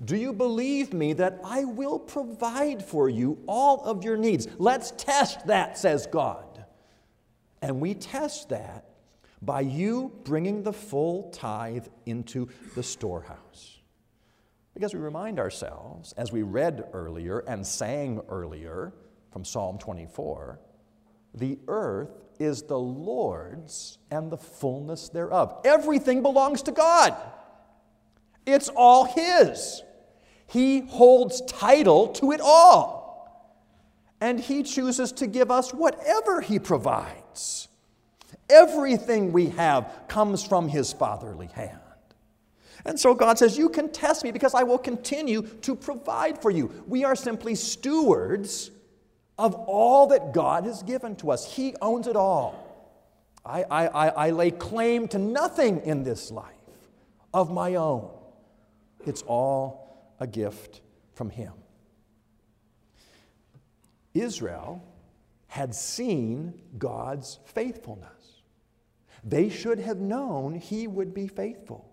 Do 0.05 0.17
you 0.17 0.33
believe 0.33 0.93
me 0.93 1.13
that 1.13 1.39
I 1.45 1.67
will 1.67 2.01
provide 2.01 2.85
for 2.85 3.09
you 3.09 3.39
all 3.47 3.85
of 3.85 4.03
your 4.03 4.17
needs? 4.17 4.49
Let's 4.59 4.91
test 4.91 5.47
that, 5.47 5.79
says 5.79 6.09
God. 6.09 6.52
And 7.63 7.81
we 7.81 7.95
test 7.95 8.49
that 8.51 8.85
by 9.41 9.61
you 9.61 10.13
bringing 10.25 10.63
the 10.63 10.73
full 10.73 11.31
tithe 11.31 11.87
into 12.05 12.49
the 12.75 12.83
storehouse. 12.83 13.79
Because 14.75 14.95
we 14.95 15.01
remind 15.01 15.39
ourselves, 15.39 16.13
as 16.17 16.33
we 16.33 16.43
read 16.43 16.85
earlier 16.93 17.41
and 17.41 17.67
sang 17.67 18.21
earlier 18.29 18.93
from 19.31 19.45
Psalm 19.45 19.79
24, 19.79 20.61
the 21.35 21.59
earth 21.69 22.11
is 22.39 22.63
the 22.63 22.79
Lord's 22.79 23.99
and 24.11 24.31
the 24.31 24.37
fullness 24.37 25.09
thereof. 25.09 25.61
Everything 25.65 26.23
belongs 26.23 26.63
to 26.63 26.73
God, 26.73 27.17
it's 28.47 28.69
all 28.69 29.05
His. 29.05 29.83
He 30.47 30.81
holds 30.81 31.41
title 31.43 32.09
to 32.09 32.33
it 32.33 32.41
all. 32.43 33.02
And 34.23 34.39
He 34.39 34.63
chooses 34.63 35.11
to 35.15 35.27
give 35.27 35.51
us 35.51 35.75
whatever 35.75 36.41
He 36.41 36.61
provides. 36.61 37.67
Everything 38.49 39.33
we 39.33 39.49
have 39.49 40.05
comes 40.07 40.45
from 40.45 40.69
His 40.69 40.93
fatherly 40.93 41.49
hand. 41.49 41.81
And 42.85 43.01
so 43.01 43.15
God 43.15 43.37
says, 43.37 43.59
You 43.59 43.69
can 43.69 43.91
test 43.91 44.23
me 44.23 44.31
because 44.31 44.55
I 44.55 44.63
will 44.63 44.79
continue 44.79 45.43
to 45.43 45.75
provide 45.75 46.41
for 46.41 46.53
you. 46.53 46.85
We 46.87 47.03
are 47.03 47.17
simply 47.17 47.57
stewards 47.57 48.71
of 49.39 49.57
all 49.57 50.07
that 50.07 50.33
God 50.33 50.67
has 50.67 50.85
given 50.85 51.17
to 51.17 51.33
us. 51.33 51.45
He 51.45 51.75
owns 51.83 52.07
it 52.07 52.15
all. 52.15 52.95
I, 53.45 53.65
I, 53.65 53.87
I, 53.89 54.09
I 54.09 54.31
lay 54.31 54.53
claim 54.53 55.09
to 55.09 55.19
nothing 55.19 55.81
in 55.81 56.05
this 56.05 56.31
life 56.31 56.55
of 57.35 57.51
my 57.51 57.75
own. 57.75 58.09
It's 59.05 59.23
all 59.23 60.15
a 60.21 60.29
gift 60.29 60.81
from 61.13 61.29
Him. 61.29 61.55
Israel 64.15 64.83
had 65.47 65.75
seen 65.75 66.55
God's 66.79 67.39
faithfulness. 67.45 68.43
They 69.25 69.49
should 69.49 69.79
have 69.79 69.99
known 69.99 70.55
he 70.55 70.87
would 70.87 71.15
be 71.15 71.29
faithful. 71.29 71.93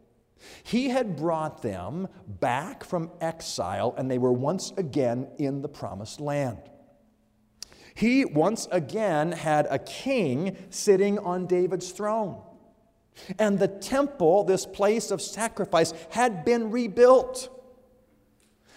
He 0.63 0.89
had 0.89 1.17
brought 1.17 1.61
them 1.61 2.07
back 2.27 2.83
from 2.83 3.11
exile, 3.19 3.93
and 3.97 4.09
they 4.09 4.17
were 4.17 4.31
once 4.31 4.71
again 4.77 5.27
in 5.37 5.61
the 5.61 5.69
promised 5.69 6.19
land. 6.19 6.61
He 7.93 8.23
once 8.23 8.67
again 8.71 9.33
had 9.33 9.67
a 9.69 9.79
king 9.79 10.55
sitting 10.69 11.19
on 11.19 11.47
David's 11.47 11.91
throne. 11.91 12.41
And 13.37 13.59
the 13.59 13.67
temple, 13.67 14.45
this 14.45 14.65
place 14.65 15.11
of 15.11 15.21
sacrifice, 15.21 15.93
had 16.11 16.45
been 16.45 16.71
rebuilt. 16.71 17.49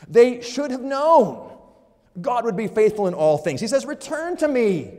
They 0.09 0.41
should 0.41 0.73
have 0.73 0.83
known 0.83 1.52
God 2.21 2.45
would 2.45 2.57
be 2.57 2.69
faithful 2.69 3.07
in 3.07 3.15
all 3.15 3.39
things. 3.39 3.61
He 3.61 3.67
says, 3.67 3.87
Return 3.87 4.37
to 4.39 4.49
me. 4.49 4.99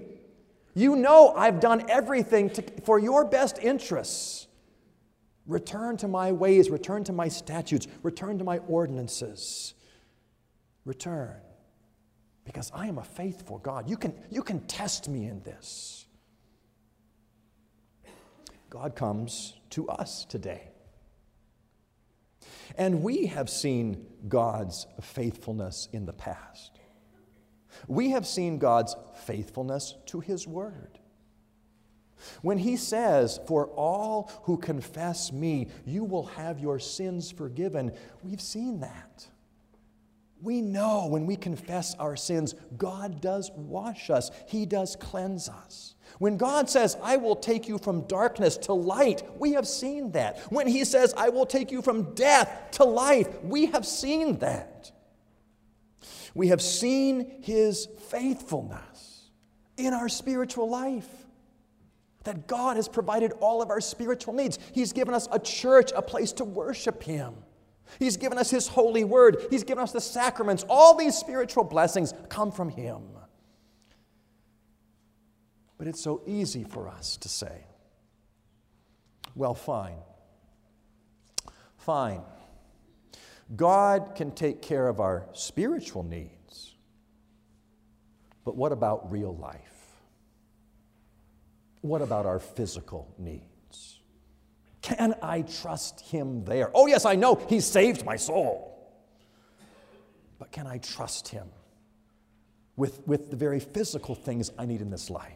You 0.73 0.95
know 0.95 1.33
I've 1.35 1.59
done 1.59 1.89
everything 1.89 2.49
to, 2.51 2.63
for 2.83 2.97
your 2.97 3.25
best 3.25 3.59
interests. 3.59 4.47
Return 5.45 5.97
to 5.97 6.07
my 6.07 6.31
ways, 6.31 6.69
return 6.69 7.03
to 7.03 7.13
my 7.13 7.27
statutes, 7.27 7.87
return 8.01 8.37
to 8.39 8.43
my 8.43 8.59
ordinances. 8.59 9.73
Return. 10.85 11.35
Because 12.45 12.71
I 12.73 12.87
am 12.87 12.97
a 12.97 13.03
faithful 13.03 13.59
God. 13.59 13.89
You 13.89 13.97
can, 13.97 14.13
you 14.29 14.41
can 14.41 14.61
test 14.61 15.07
me 15.07 15.27
in 15.27 15.41
this. 15.43 16.05
God 18.69 18.95
comes 18.95 19.53
to 19.71 19.87
us 19.87 20.25
today. 20.25 20.69
And 22.77 23.03
we 23.03 23.27
have 23.27 23.49
seen 23.49 24.05
God's 24.27 24.87
faithfulness 25.01 25.87
in 25.93 26.05
the 26.05 26.13
past. 26.13 26.79
We 27.87 28.11
have 28.11 28.25
seen 28.25 28.57
God's 28.57 28.95
faithfulness 29.25 29.95
to 30.07 30.19
His 30.19 30.47
Word. 30.47 30.99
When 32.41 32.57
He 32.57 32.77
says, 32.77 33.39
For 33.47 33.67
all 33.67 34.31
who 34.43 34.57
confess 34.57 35.31
me, 35.31 35.67
you 35.85 36.03
will 36.03 36.25
have 36.27 36.59
your 36.59 36.79
sins 36.79 37.31
forgiven, 37.31 37.91
we've 38.23 38.41
seen 38.41 38.79
that. 38.81 39.27
We 40.41 40.61
know 40.61 41.07
when 41.07 41.25
we 41.25 41.37
confess 41.37 41.95
our 41.95 42.17
sins, 42.17 42.53
God 42.77 43.21
does 43.21 43.49
wash 43.55 44.09
us, 44.09 44.29
He 44.47 44.65
does 44.65 44.97
cleanse 44.97 45.47
us. 45.47 45.95
When 46.19 46.37
God 46.37 46.69
says, 46.69 46.97
I 47.01 47.17
will 47.17 47.35
take 47.35 47.67
you 47.67 47.77
from 47.77 48.01
darkness 48.07 48.57
to 48.57 48.73
light, 48.73 49.23
we 49.39 49.53
have 49.53 49.67
seen 49.67 50.11
that. 50.11 50.39
When 50.51 50.67
He 50.67 50.83
says, 50.83 51.13
I 51.15 51.29
will 51.29 51.45
take 51.45 51.71
you 51.71 51.81
from 51.81 52.13
death 52.13 52.69
to 52.71 52.83
life, 52.83 53.41
we 53.43 53.67
have 53.67 53.85
seen 53.85 54.37
that. 54.39 54.91
We 56.33 56.47
have 56.47 56.61
seen 56.61 57.41
His 57.41 57.87
faithfulness 58.09 59.29
in 59.77 59.93
our 59.93 60.09
spiritual 60.09 60.69
life. 60.69 61.07
That 62.23 62.47
God 62.47 62.77
has 62.77 62.87
provided 62.87 63.33
all 63.41 63.61
of 63.61 63.69
our 63.69 63.81
spiritual 63.81 64.33
needs. 64.33 64.57
He's 64.71 64.93
given 64.93 65.13
us 65.13 65.27
a 65.31 65.39
church, 65.39 65.91
a 65.93 66.01
place 66.01 66.31
to 66.33 66.45
worship 66.45 67.03
Him. 67.03 67.33
He's 67.99 68.15
given 68.15 68.37
us 68.37 68.49
His 68.49 68.67
holy 68.67 69.03
word. 69.03 69.45
He's 69.49 69.65
given 69.65 69.83
us 69.83 69.91
the 69.91 69.99
sacraments. 69.99 70.65
All 70.69 70.95
these 70.95 71.17
spiritual 71.17 71.65
blessings 71.65 72.13
come 72.29 72.51
from 72.51 72.69
Him. 72.69 73.01
But 75.77 75.87
it's 75.87 76.01
so 76.01 76.21
easy 76.25 76.63
for 76.63 76.87
us 76.87 77.17
to 77.17 77.27
say, 77.27 77.65
well, 79.35 79.53
fine. 79.53 79.97
Fine. 81.75 82.21
God 83.55 84.13
can 84.15 84.31
take 84.31 84.61
care 84.61 84.87
of 84.87 84.99
our 84.99 85.27
spiritual 85.33 86.03
needs. 86.03 86.75
But 88.45 88.55
what 88.55 88.71
about 88.71 89.11
real 89.11 89.35
life? 89.35 89.61
What 91.81 92.01
about 92.01 92.25
our 92.25 92.39
physical 92.39 93.13
needs? 93.17 93.99
Can 94.81 95.15
I 95.21 95.43
trust 95.43 96.01
him 96.01 96.43
there? 96.45 96.71
Oh, 96.73 96.87
yes, 96.87 97.05
I 97.05 97.15
know 97.15 97.35
he 97.47 97.59
saved 97.59 98.05
my 98.05 98.15
soul. 98.15 98.69
But 100.39 100.51
can 100.51 100.67
I 100.67 100.77
trust 100.79 101.29
him 101.29 101.47
with, 102.75 103.05
with 103.07 103.29
the 103.29 103.37
very 103.37 103.59
physical 103.59 104.15
things 104.15 104.51
I 104.57 104.65
need 104.65 104.81
in 104.81 104.89
this 104.89 105.09
life? 105.09 105.31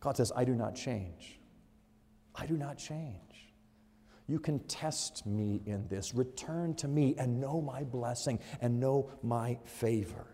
God 0.00 0.16
says, 0.16 0.32
I 0.34 0.44
do 0.44 0.54
not 0.54 0.74
change. 0.74 1.38
I 2.34 2.46
do 2.46 2.56
not 2.56 2.76
change. 2.76 3.31
You 4.26 4.38
can 4.38 4.60
test 4.60 5.26
me 5.26 5.62
in 5.66 5.88
this. 5.88 6.14
Return 6.14 6.74
to 6.76 6.88
me 6.88 7.14
and 7.18 7.40
know 7.40 7.60
my 7.60 7.82
blessing 7.82 8.38
and 8.60 8.80
know 8.80 9.10
my 9.22 9.58
favor. 9.64 10.26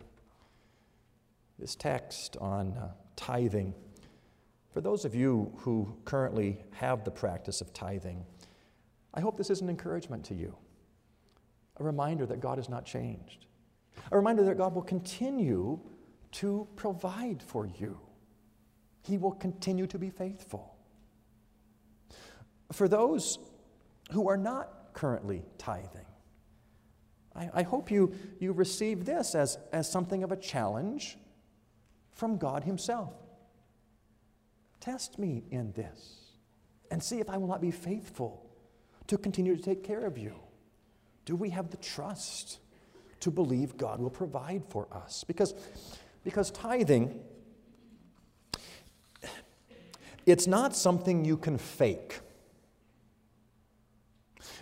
This 1.58 1.74
text 1.74 2.36
on 2.40 2.72
uh, 2.74 2.92
tithing 3.16 3.74
for 4.78 4.82
those 4.82 5.04
of 5.04 5.12
you 5.12 5.52
who 5.56 5.92
currently 6.04 6.64
have 6.72 7.02
the 7.02 7.10
practice 7.10 7.60
of 7.60 7.72
tithing, 7.72 8.24
I 9.12 9.20
hope 9.20 9.36
this 9.36 9.50
is 9.50 9.60
an 9.60 9.68
encouragement 9.68 10.24
to 10.26 10.34
you. 10.34 10.56
A 11.78 11.82
reminder 11.82 12.26
that 12.26 12.40
God 12.40 12.58
has 12.58 12.68
not 12.68 12.84
changed. 12.84 13.46
A 14.12 14.16
reminder 14.16 14.44
that 14.44 14.56
God 14.56 14.74
will 14.74 14.82
continue 14.82 15.80
to 16.30 16.68
provide 16.76 17.42
for 17.42 17.66
you. 17.66 17.98
He 19.02 19.18
will 19.18 19.32
continue 19.32 19.88
to 19.88 19.98
be 19.98 20.10
faithful. 20.10 20.76
For 22.72 22.86
those 22.86 23.38
who 24.10 24.28
are 24.28 24.36
not 24.36 24.94
currently 24.94 25.44
tithing, 25.58 26.06
I, 27.34 27.50
I 27.54 27.62
hope 27.62 27.90
you, 27.90 28.12
you 28.40 28.52
receive 28.52 29.04
this 29.04 29.34
as, 29.34 29.58
as 29.72 29.90
something 29.90 30.22
of 30.24 30.32
a 30.32 30.36
challenge 30.36 31.16
from 32.12 32.36
God 32.36 32.64
Himself. 32.64 33.14
Test 34.80 35.18
me 35.18 35.44
in 35.50 35.72
this 35.72 36.32
and 36.90 37.02
see 37.02 37.20
if 37.20 37.30
I 37.30 37.36
will 37.36 37.48
not 37.48 37.60
be 37.60 37.70
faithful 37.70 38.44
to 39.06 39.18
continue 39.18 39.56
to 39.56 39.62
take 39.62 39.84
care 39.84 40.04
of 40.04 40.18
you. 40.18 40.34
Do 41.24 41.36
we 41.36 41.50
have 41.50 41.70
the 41.70 41.76
trust 41.76 42.58
to 43.20 43.30
believe 43.30 43.76
God 43.76 44.00
will 44.00 44.10
provide 44.10 44.64
for 44.68 44.88
us? 44.92 45.24
Because, 45.24 45.54
because 46.24 46.50
tithing, 46.50 47.20
it's 50.26 50.46
not 50.46 50.74
something 50.74 51.24
you 51.24 51.36
can 51.36 51.58
fake. 51.58 52.20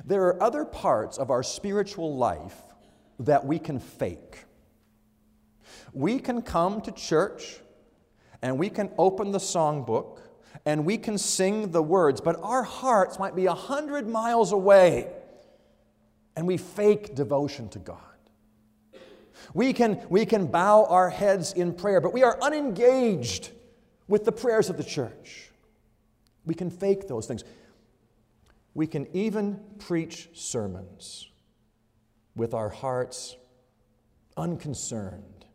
There 0.04 0.22
are 0.26 0.42
other 0.42 0.64
parts 0.64 1.18
of 1.18 1.30
our 1.30 1.42
spiritual 1.42 2.16
life 2.16 2.56
that 3.20 3.44
we 3.46 3.58
can 3.58 3.78
fake. 3.78 4.44
We 5.92 6.18
can 6.18 6.42
come 6.42 6.80
to 6.82 6.92
church 6.92 7.58
and 8.42 8.58
we 8.58 8.68
can 8.68 8.90
open 8.98 9.32
the 9.32 9.38
songbook 9.38 10.18
and 10.64 10.84
we 10.84 10.98
can 10.98 11.18
sing 11.18 11.70
the 11.70 11.82
words, 11.82 12.20
but 12.20 12.38
our 12.42 12.62
hearts 12.62 13.18
might 13.18 13.34
be 13.34 13.46
a 13.46 13.54
hundred 13.54 14.08
miles 14.08 14.52
away 14.52 15.08
and 16.36 16.46
we 16.46 16.56
fake 16.56 17.14
devotion 17.14 17.68
to 17.70 17.78
God. 17.78 18.00
We 19.54 19.72
can, 19.72 20.00
we 20.10 20.26
can 20.26 20.46
bow 20.46 20.84
our 20.84 21.08
heads 21.08 21.52
in 21.52 21.72
prayer, 21.74 22.00
but 22.00 22.12
we 22.12 22.22
are 22.22 22.38
unengaged 22.42 23.50
with 24.08 24.24
the 24.24 24.32
prayers 24.32 24.68
of 24.68 24.76
the 24.76 24.84
church. 24.84 25.50
We 26.44 26.54
can 26.54 26.70
fake 26.70 27.08
those 27.08 27.26
things. 27.26 27.44
We 28.76 28.86
can 28.86 29.06
even 29.16 29.58
preach 29.78 30.28
sermons 30.34 31.30
with 32.34 32.52
our 32.52 32.68
hearts 32.68 33.34
unconcerned 34.36 35.46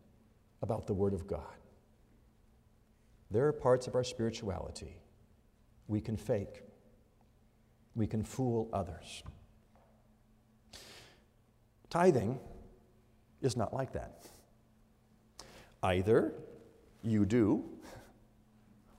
about 0.63 0.88
the 0.88 0.95
Word 0.95 1.13
of 1.13 1.27
God. 1.27 1.60
There 3.29 3.45
are 3.45 3.53
parts 3.53 3.86
of 3.86 3.93
our 3.93 4.03
spirituality 4.03 4.97
we 5.88 6.01
can 6.01 6.17
fake, 6.17 6.63
we 7.93 8.07
can 8.07 8.23
fool 8.23 8.71
others. 8.73 9.21
Tithing 11.91 12.39
is 13.43 13.55
not 13.55 13.71
like 13.71 13.93
that. 13.93 14.25
Either 15.84 16.34
you 17.03 17.27
do 17.27 17.65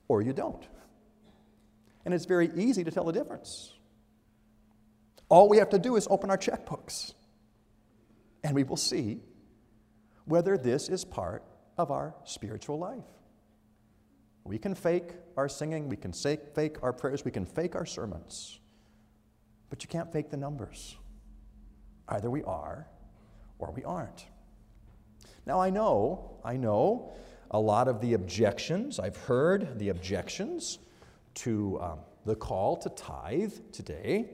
or 0.06 0.22
you 0.22 0.32
don't. 0.32 0.64
And 2.04 2.14
it's 2.14 2.26
very 2.26 2.52
easy 2.54 2.85
to 2.85 2.92
tell 2.92 3.04
the 3.04 3.12
difference. 3.12 3.72
All 5.33 5.49
we 5.49 5.57
have 5.57 5.71
to 5.71 5.79
do 5.79 5.97
is 5.97 6.07
open 6.11 6.29
our 6.29 6.37
checkbooks, 6.37 7.14
and 8.45 8.55
we 8.55 8.64
will 8.64 8.77
see 8.77 9.23
whether 10.27 10.59
this 10.59 10.90
is 10.90 11.07
part 11.07 11.42
of 11.79 11.90
our 11.90 12.14
spiritual 12.25 12.79
life. 12.79 13.07
We 14.45 14.59
can 14.59 14.75
fake 14.75 15.12
our 15.38 15.49
singing, 15.49 15.88
we 15.88 15.97
can 15.97 16.12
fake 16.12 16.77
our 16.83 16.92
prayers, 16.92 17.25
we 17.25 17.31
can 17.31 17.47
fake 17.47 17.75
our 17.75 17.87
sermons, 17.87 18.61
but 19.71 19.83
you 19.83 19.88
can't 19.88 20.12
fake 20.12 20.29
the 20.29 20.37
numbers. 20.37 20.99
Either 22.11 22.29
we 22.29 22.42
are 22.42 22.87
or 23.59 23.73
we 23.73 23.85
aren't. 23.85 24.27
Now, 25.47 25.61
I 25.61 25.71
know, 25.71 26.40
I 26.45 26.59
know 26.59 27.14
a 27.51 27.59
lot 27.59 27.88
of 27.88 28.03
the 28.03 28.12
objections, 28.12 29.01
I've 29.01 29.16
heard 29.16 29.79
the 29.79 29.88
objections 29.88 30.79
to 31.37 31.81
um, 31.81 31.99
the 32.27 32.37
call 32.37 32.77
to 32.77 32.90
tithe 32.90 33.55
today. 33.73 34.29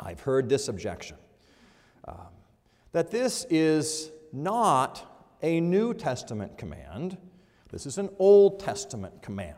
I've 0.00 0.20
heard 0.20 0.48
this 0.48 0.68
objection 0.68 1.18
um, 2.08 2.28
that 2.92 3.10
this 3.10 3.46
is 3.50 4.10
not 4.32 5.06
a 5.42 5.60
New 5.60 5.94
Testament 5.94 6.58
command 6.58 7.18
this 7.70 7.86
is 7.86 7.98
an 7.98 8.10
Old 8.18 8.60
Testament 8.60 9.22
command. 9.22 9.54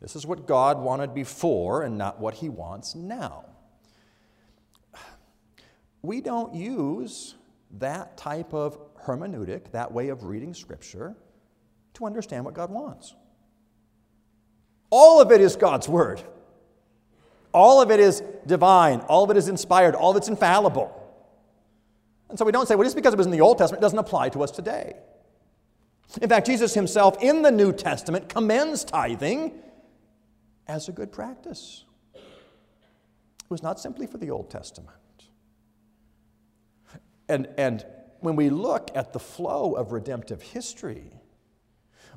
This 0.00 0.16
is 0.16 0.26
what 0.26 0.46
God 0.46 0.78
wanted 0.80 1.14
before 1.14 1.82
and 1.82 1.96
not 1.96 2.20
what 2.20 2.34
He 2.34 2.48
wants 2.48 2.94
now. 2.94 3.44
We 6.02 6.20
don't 6.20 6.54
use 6.54 7.34
that 7.78 8.16
type 8.16 8.52
of 8.52 8.78
hermeneutic, 9.04 9.70
that 9.72 9.92
way 9.92 10.08
of 10.08 10.24
reading 10.24 10.54
Scripture, 10.54 11.16
to 11.94 12.06
understand 12.06 12.44
what 12.44 12.54
God 12.54 12.70
wants. 12.70 13.14
All 14.90 15.20
of 15.20 15.32
it 15.32 15.40
is 15.40 15.56
God's 15.56 15.88
Word. 15.88 16.22
All 17.54 17.80
of 17.80 17.92
it 17.92 18.00
is 18.00 18.20
divine. 18.46 18.98
All 19.02 19.22
of 19.22 19.30
it 19.30 19.36
is 19.36 19.48
inspired. 19.48 19.94
All 19.94 20.10
of 20.10 20.16
it's 20.16 20.28
infallible. 20.28 21.00
And 22.28 22.36
so 22.36 22.44
we 22.44 22.50
don't 22.50 22.66
say, 22.66 22.74
well, 22.74 22.84
just 22.84 22.96
because 22.96 23.14
it 23.14 23.16
was 23.16 23.26
in 23.26 23.32
the 23.32 23.40
Old 23.40 23.58
Testament, 23.58 23.80
doesn't 23.80 23.98
apply 23.98 24.30
to 24.30 24.42
us 24.42 24.50
today. 24.50 24.96
In 26.20 26.28
fact, 26.28 26.46
Jesus 26.46 26.74
himself 26.74 27.16
in 27.22 27.42
the 27.42 27.52
New 27.52 27.72
Testament 27.72 28.28
commends 28.28 28.84
tithing 28.84 29.52
as 30.66 30.88
a 30.88 30.92
good 30.92 31.12
practice. 31.12 31.84
It 32.14 33.50
was 33.50 33.62
not 33.62 33.78
simply 33.78 34.08
for 34.08 34.18
the 34.18 34.30
Old 34.30 34.50
Testament. 34.50 34.90
And, 37.28 37.48
and 37.56 37.86
when 38.18 38.34
we 38.34 38.50
look 38.50 38.90
at 38.96 39.12
the 39.12 39.20
flow 39.20 39.74
of 39.74 39.92
redemptive 39.92 40.42
history, 40.42 41.20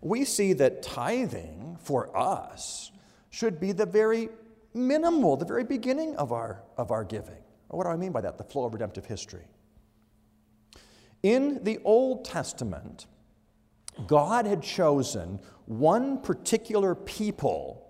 we 0.02 0.26
see 0.26 0.54
that 0.54 0.82
tithing 0.82 1.78
for 1.80 2.15
us 2.17 2.91
should 3.30 3.60
be 3.60 3.71
the 3.71 3.86
very 3.86 4.30
minimal, 4.73 5.38
the 5.38 5.45
very 5.45 5.63
beginning 5.63 6.15
of 6.15 6.32
our, 6.32 6.63
of 6.77 6.91
our 6.91 7.03
giving. 7.03 7.41
What 7.69 7.84
do 7.84 7.89
I 7.89 7.97
mean 7.97 8.12
by 8.12 8.21
that? 8.21 8.38
The 8.38 8.43
flow 8.43 8.65
of 8.65 8.73
redemptive 8.73 9.06
history. 9.06 9.45
In 11.23 11.63
the 11.63 11.80
Old 11.84 12.25
Testament, 12.25 13.08
God 14.06 14.45
had 14.45 14.62
chosen 14.62 15.39
one 15.65 16.21
particular 16.21 16.95
people 16.95 17.84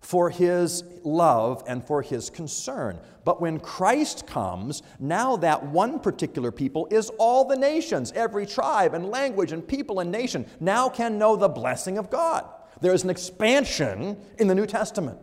for 0.00 0.30
his 0.30 0.84
love 1.02 1.64
and 1.66 1.84
for 1.84 2.02
his 2.02 2.30
concern. 2.30 3.00
But 3.24 3.40
when 3.40 3.58
Christ 3.58 4.26
comes, 4.26 4.82
now 5.00 5.36
that 5.38 5.66
one 5.66 5.98
particular 5.98 6.52
people 6.52 6.86
is 6.90 7.10
all 7.18 7.44
the 7.44 7.56
nations, 7.56 8.12
every 8.12 8.46
tribe 8.46 8.94
and 8.94 9.08
language 9.08 9.52
and 9.52 9.66
people 9.66 10.00
and 10.00 10.12
nation 10.12 10.46
now 10.60 10.88
can 10.88 11.18
know 11.18 11.34
the 11.34 11.48
blessing 11.48 11.98
of 11.98 12.10
God. 12.10 12.48
There 12.80 12.94
is 12.94 13.02
an 13.02 13.10
expansion 13.10 14.16
in 14.38 14.46
the 14.46 14.54
New 14.54 14.66
Testament. 14.66 15.18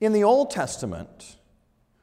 In 0.00 0.12
the 0.12 0.24
Old 0.24 0.50
Testament, 0.50 1.36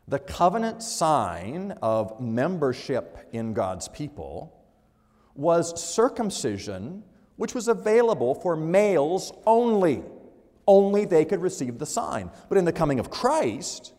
the 0.08 0.20
covenant 0.20 0.82
sign 0.82 1.78
of 1.82 2.20
membership 2.20 3.30
in 3.32 3.54
God's 3.54 3.88
people 3.88 4.66
was 5.36 5.82
circumcision 5.82 7.04
which 7.36 7.56
was 7.56 7.68
available 7.68 8.36
for 8.36 8.56
males 8.56 9.32
only. 9.46 10.04
Only 10.68 11.06
they 11.06 11.26
could 11.26 11.42
receive 11.42 11.78
the 11.78 11.86
sign. 11.86 12.32
But 12.50 12.58
in 12.58 12.66
the 12.66 12.72
coming 12.72 13.00
of 13.00 13.10
Christ, 13.10 13.94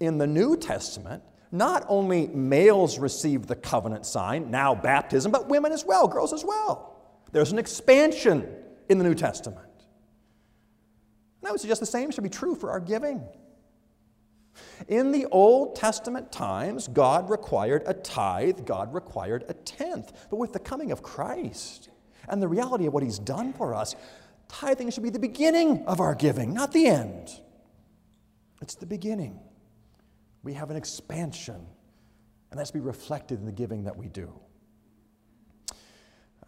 in 0.00 0.18
the 0.18 0.26
New 0.26 0.56
Testament, 0.56 1.22
not 1.52 1.84
only 1.88 2.26
males 2.28 2.98
receive 2.98 3.46
the 3.46 3.56
covenant 3.56 4.06
sign, 4.06 4.50
now 4.50 4.74
baptism, 4.74 5.30
but 5.30 5.48
women 5.48 5.72
as 5.72 5.84
well, 5.84 6.08
girls 6.08 6.32
as 6.32 6.44
well. 6.44 6.96
There's 7.32 7.52
an 7.52 7.58
expansion 7.58 8.48
in 8.88 8.98
the 8.98 9.04
New 9.04 9.14
Testament. 9.14 9.68
And 11.44 11.50
I 11.50 11.52
would 11.52 11.60
suggest 11.60 11.80
the 11.80 11.86
same 11.86 12.10
should 12.10 12.24
be 12.24 12.30
true 12.30 12.54
for 12.54 12.70
our 12.70 12.80
giving. 12.80 13.22
In 14.88 15.12
the 15.12 15.26
Old 15.26 15.76
Testament 15.76 16.32
times, 16.32 16.88
God 16.88 17.28
required 17.28 17.82
a 17.84 17.92
tithe, 17.92 18.64
God 18.64 18.94
required 18.94 19.44
a 19.50 19.52
tenth. 19.52 20.26
But 20.30 20.36
with 20.36 20.54
the 20.54 20.58
coming 20.58 20.90
of 20.90 21.02
Christ, 21.02 21.90
and 22.30 22.40
the 22.40 22.48
reality 22.48 22.86
of 22.86 22.94
what 22.94 23.02
He's 23.02 23.18
done 23.18 23.52
for 23.52 23.74
us, 23.74 23.94
tithing 24.48 24.90
should 24.90 25.02
be 25.02 25.10
the 25.10 25.18
beginning 25.18 25.84
of 25.84 26.00
our 26.00 26.14
giving, 26.14 26.54
not 26.54 26.72
the 26.72 26.86
end. 26.86 27.28
It's 28.62 28.76
the 28.76 28.86
beginning. 28.86 29.38
We 30.44 30.54
have 30.54 30.70
an 30.70 30.78
expansion, 30.78 31.66
and 32.50 32.58
that's 32.58 32.70
to 32.70 32.74
be 32.78 32.80
reflected 32.80 33.38
in 33.38 33.44
the 33.44 33.52
giving 33.52 33.84
that 33.84 33.98
we 33.98 34.08
do. 34.08 34.32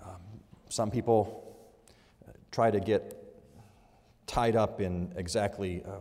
Um, 0.03 0.23
some 0.71 0.91
people 0.91 1.55
uh, 2.27 2.33
try 2.51 2.71
to 2.71 2.81
get 2.81 3.26
tied 4.27 4.57
up 4.57 4.81
in 4.81 5.12
exactly 5.17 5.83
uh, 5.87 5.99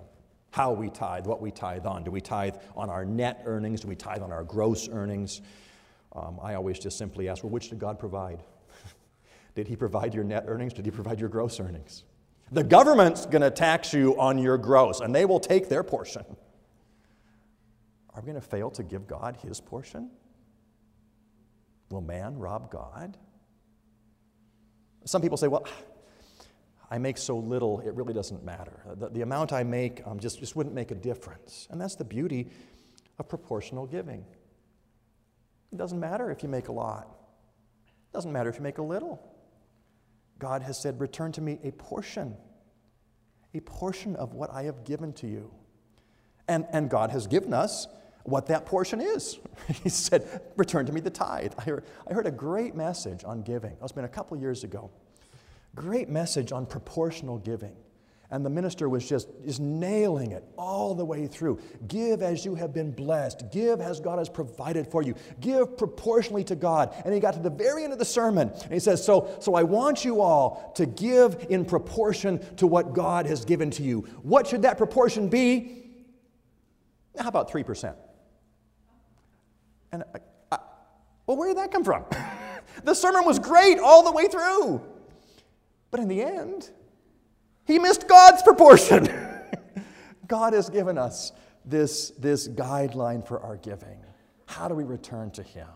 how 0.52 0.72
we 0.72 0.90
tithe, 0.90 1.28
what 1.28 1.42
we 1.42 1.52
tithe 1.52 1.86
on. 1.86 2.04
Do 2.04 2.12
we 2.12 2.22
tithe 2.22 2.56
on 2.76 2.90
our 2.90 3.04
net 3.04 3.42
earnings? 3.46 3.82
Do 3.82 3.88
we 3.88 3.96
tithe 3.96 4.22
on 4.22 4.32
our 4.32 4.44
gross 4.44 4.88
earnings? 4.90 5.42
Um, 6.14 6.40
I 6.42 6.56
always 6.56 6.80
just 6.80 6.98
simply 6.98 7.28
ask, 7.28 7.44
well, 7.44 7.52
which 7.52 7.70
did 7.70 7.80
God 7.80 8.00
provide? 8.00 8.42
Did 9.56 9.68
he 9.68 9.76
provide 9.76 10.14
your 10.14 10.24
net 10.24 10.46
earnings? 10.48 10.74
Did 10.74 10.86
he 10.86 10.92
provide 10.92 11.20
your 11.20 11.30
gross 11.30 11.60
earnings? 11.60 12.04
The 12.52 12.64
government's 12.64 13.26
going 13.26 13.42
to 13.42 13.52
tax 13.52 13.94
you 13.94 14.18
on 14.20 14.38
your 14.38 14.58
gross, 14.58 15.02
and 15.02 15.14
they 15.14 15.26
will 15.26 15.40
take 15.40 15.68
their 15.68 15.84
portion. 15.84 16.24
Are 18.14 18.22
we 18.22 18.26
going 18.28 18.42
to 18.42 18.48
fail 18.48 18.70
to 18.72 18.84
give 18.84 19.08
God 19.08 19.36
his 19.36 19.60
portion? 19.60 20.10
Will 21.90 22.02
man 22.02 22.38
rob 22.38 22.72
God? 22.72 23.18
Some 25.06 25.22
people 25.22 25.38
say, 25.38 25.48
well, 25.48 25.66
I 26.90 26.98
make 26.98 27.18
so 27.18 27.38
little, 27.38 27.80
it 27.80 27.94
really 27.94 28.14
doesn't 28.14 28.44
matter. 28.44 28.80
The, 28.96 29.10
the 29.10 29.22
amount 29.22 29.54
I 29.54 29.64
make 29.64 30.02
um, 30.06 30.20
just, 30.20 30.40
just 30.40 30.56
wouldn't 30.56 30.76
make 30.76 30.92
a 30.92 30.96
difference. 30.96 31.68
And 31.72 31.82
that's 31.82 31.96
the 31.96 32.04
beauty 32.04 32.50
of 33.18 33.28
proportional 33.28 33.86
giving. 33.86 34.26
It 35.72 35.78
doesn't 35.78 36.00
matter 36.00 36.32
if 36.32 36.44
you 36.44 36.50
make 36.50 36.68
a 36.68 36.72
lot, 36.72 37.08
it 37.88 38.14
doesn't 38.14 38.32
matter 38.32 38.50
if 38.50 38.58
you 38.58 38.64
make 38.64 38.78
a 38.78 38.84
little. 38.84 39.32
God 40.38 40.62
has 40.64 40.80
said, 40.80 41.00
Return 41.00 41.32
to 41.34 41.42
me 41.42 41.60
a 41.64 41.72
portion, 41.72 42.36
a 43.54 43.62
portion 43.62 44.16
of 44.18 44.34
what 44.34 44.52
I 44.52 44.64
have 44.64 44.84
given 44.84 45.14
to 45.14 45.28
you. 45.28 45.52
And, 46.48 46.66
and 46.72 46.90
God 46.90 47.10
has 47.12 47.26
given 47.26 47.54
us 47.54 47.88
what 48.24 48.48
that 48.48 48.66
portion 48.66 49.02
is. 49.02 49.40
he 49.84 49.90
said, 49.90 50.42
Return 50.58 50.86
to 50.86 50.92
me 50.92 51.00
the 51.00 51.10
tithe. 51.10 51.54
I 51.58 51.64
heard, 51.64 51.86
I 52.08 52.14
heard 52.14 52.28
a 52.28 52.32
great 52.32 52.76
message 52.76 53.24
on 53.24 53.42
giving. 53.42 53.76
It's 53.82 53.92
been 53.92 54.06
a 54.06 54.10
couple 54.10 54.38
years 54.38 54.64
ago. 54.64 54.92
Great 55.76 56.10
message 56.10 56.52
on 56.52 56.66
proportional 56.66 57.38
giving. 57.38 57.76
And 58.32 58.44
the 58.44 58.50
minister 58.50 58.90
was 58.90 59.08
just, 59.08 59.28
just 59.46 59.60
nailing 59.60 60.32
it 60.32 60.44
all 60.58 60.96
the 60.96 61.06
way 61.06 61.28
through. 61.28 61.60
Give 61.88 62.24
as 62.24 62.44
you 62.44 62.56
have 62.56 62.74
been 62.74 62.92
blessed. 62.92 63.52
Give 63.52 63.80
as 63.80 64.00
God 64.00 64.18
has 64.18 64.30
provided 64.30 64.88
for 64.88 65.04
you. 65.04 65.14
Give 65.40 65.78
proportionally 65.78 66.44
to 66.46 66.56
God. 66.56 66.96
And 67.06 67.14
he 67.14 67.20
got 67.20 67.36
to 67.36 67.40
the 67.40 67.52
very 67.52 67.84
end 67.84 67.94
of 67.94 68.00
the 68.00 68.06
sermon 68.06 68.50
and 68.50 68.74
he 68.74 68.80
says, 68.80 69.06
So, 69.06 69.38
so 69.40 69.54
I 69.54 69.64
want 69.64 70.04
you 70.04 70.22
all 70.22 70.74
to 70.76 70.88
give 70.88 71.46
in 71.50 71.66
proportion 71.66 72.40
to 72.56 72.66
what 72.66 72.94
God 72.94 73.28
has 73.28 73.46
given 73.46 73.70
to 73.72 73.84
you. 73.84 74.02
What 74.24 74.48
should 74.48 74.64
that 74.64 74.78
proportion 74.78 75.30
be? 75.30 75.84
How 77.18 77.30
about 77.30 77.52
3%? 77.52 77.96
And 79.92 80.04
I, 80.14 80.20
I, 80.52 80.60
well, 81.28 81.38
where 81.38 81.48
did 81.50 81.58
that 81.58 81.72
come 81.72 81.84
from? 81.84 82.06
the 82.84 82.94
sermon 82.96 83.24
was 83.24 83.38
great 83.38 83.78
all 83.80 84.04
the 84.04 84.12
way 84.12 84.28
through. 84.28 84.82
But 85.92 86.00
in 86.00 86.08
the 86.08 86.22
end, 86.22 86.70
he 87.66 87.80
missed 87.80 88.08
God's 88.08 88.42
proportion. 88.44 89.10
God 90.28 90.54
has 90.54 90.70
given 90.70 90.98
us 90.98 91.32
this, 91.66 92.12
this 92.12 92.48
guideline 92.48 93.26
for 93.26 93.40
our 93.40 93.58
giving. 93.58 94.00
How 94.46 94.68
do 94.68 94.76
we 94.76 94.84
return 94.84 95.32
to 95.32 95.44
Him? 95.44 95.68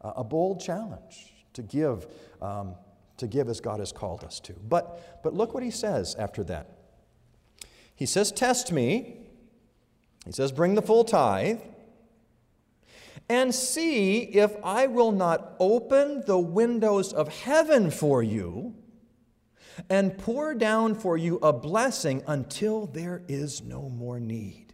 Uh, 0.00 0.12
a 0.16 0.24
bold 0.24 0.60
challenge 0.60 1.34
to 1.54 1.62
give, 1.62 2.06
um, 2.40 2.74
to 3.16 3.26
give 3.26 3.48
as 3.48 3.60
God 3.60 3.80
has 3.80 3.92
called 3.92 4.22
us 4.22 4.38
to. 4.40 4.52
But, 4.52 5.22
but 5.22 5.34
look 5.34 5.54
what 5.54 5.62
He 5.62 5.70
says 5.70 6.14
after 6.16 6.44
that. 6.44 6.68
He 7.94 8.06
says, 8.06 8.30
Test 8.30 8.72
me. 8.72 9.16
He 10.24 10.32
says, 10.32 10.52
Bring 10.52 10.74
the 10.74 10.82
full 10.82 11.04
tithe. 11.04 11.60
And 13.28 13.54
see 13.54 14.18
if 14.18 14.54
I 14.62 14.86
will 14.86 15.10
not 15.10 15.54
open 15.58 16.22
the 16.26 16.38
windows 16.38 17.12
of 17.12 17.28
heaven 17.28 17.90
for 17.90 18.22
you 18.22 18.74
and 19.88 20.16
pour 20.18 20.54
down 20.54 20.94
for 20.94 21.16
you 21.16 21.38
a 21.42 21.52
blessing 21.52 22.22
until 22.26 22.86
there 22.86 23.22
is 23.28 23.62
no 23.62 23.88
more 23.88 24.20
need. 24.20 24.72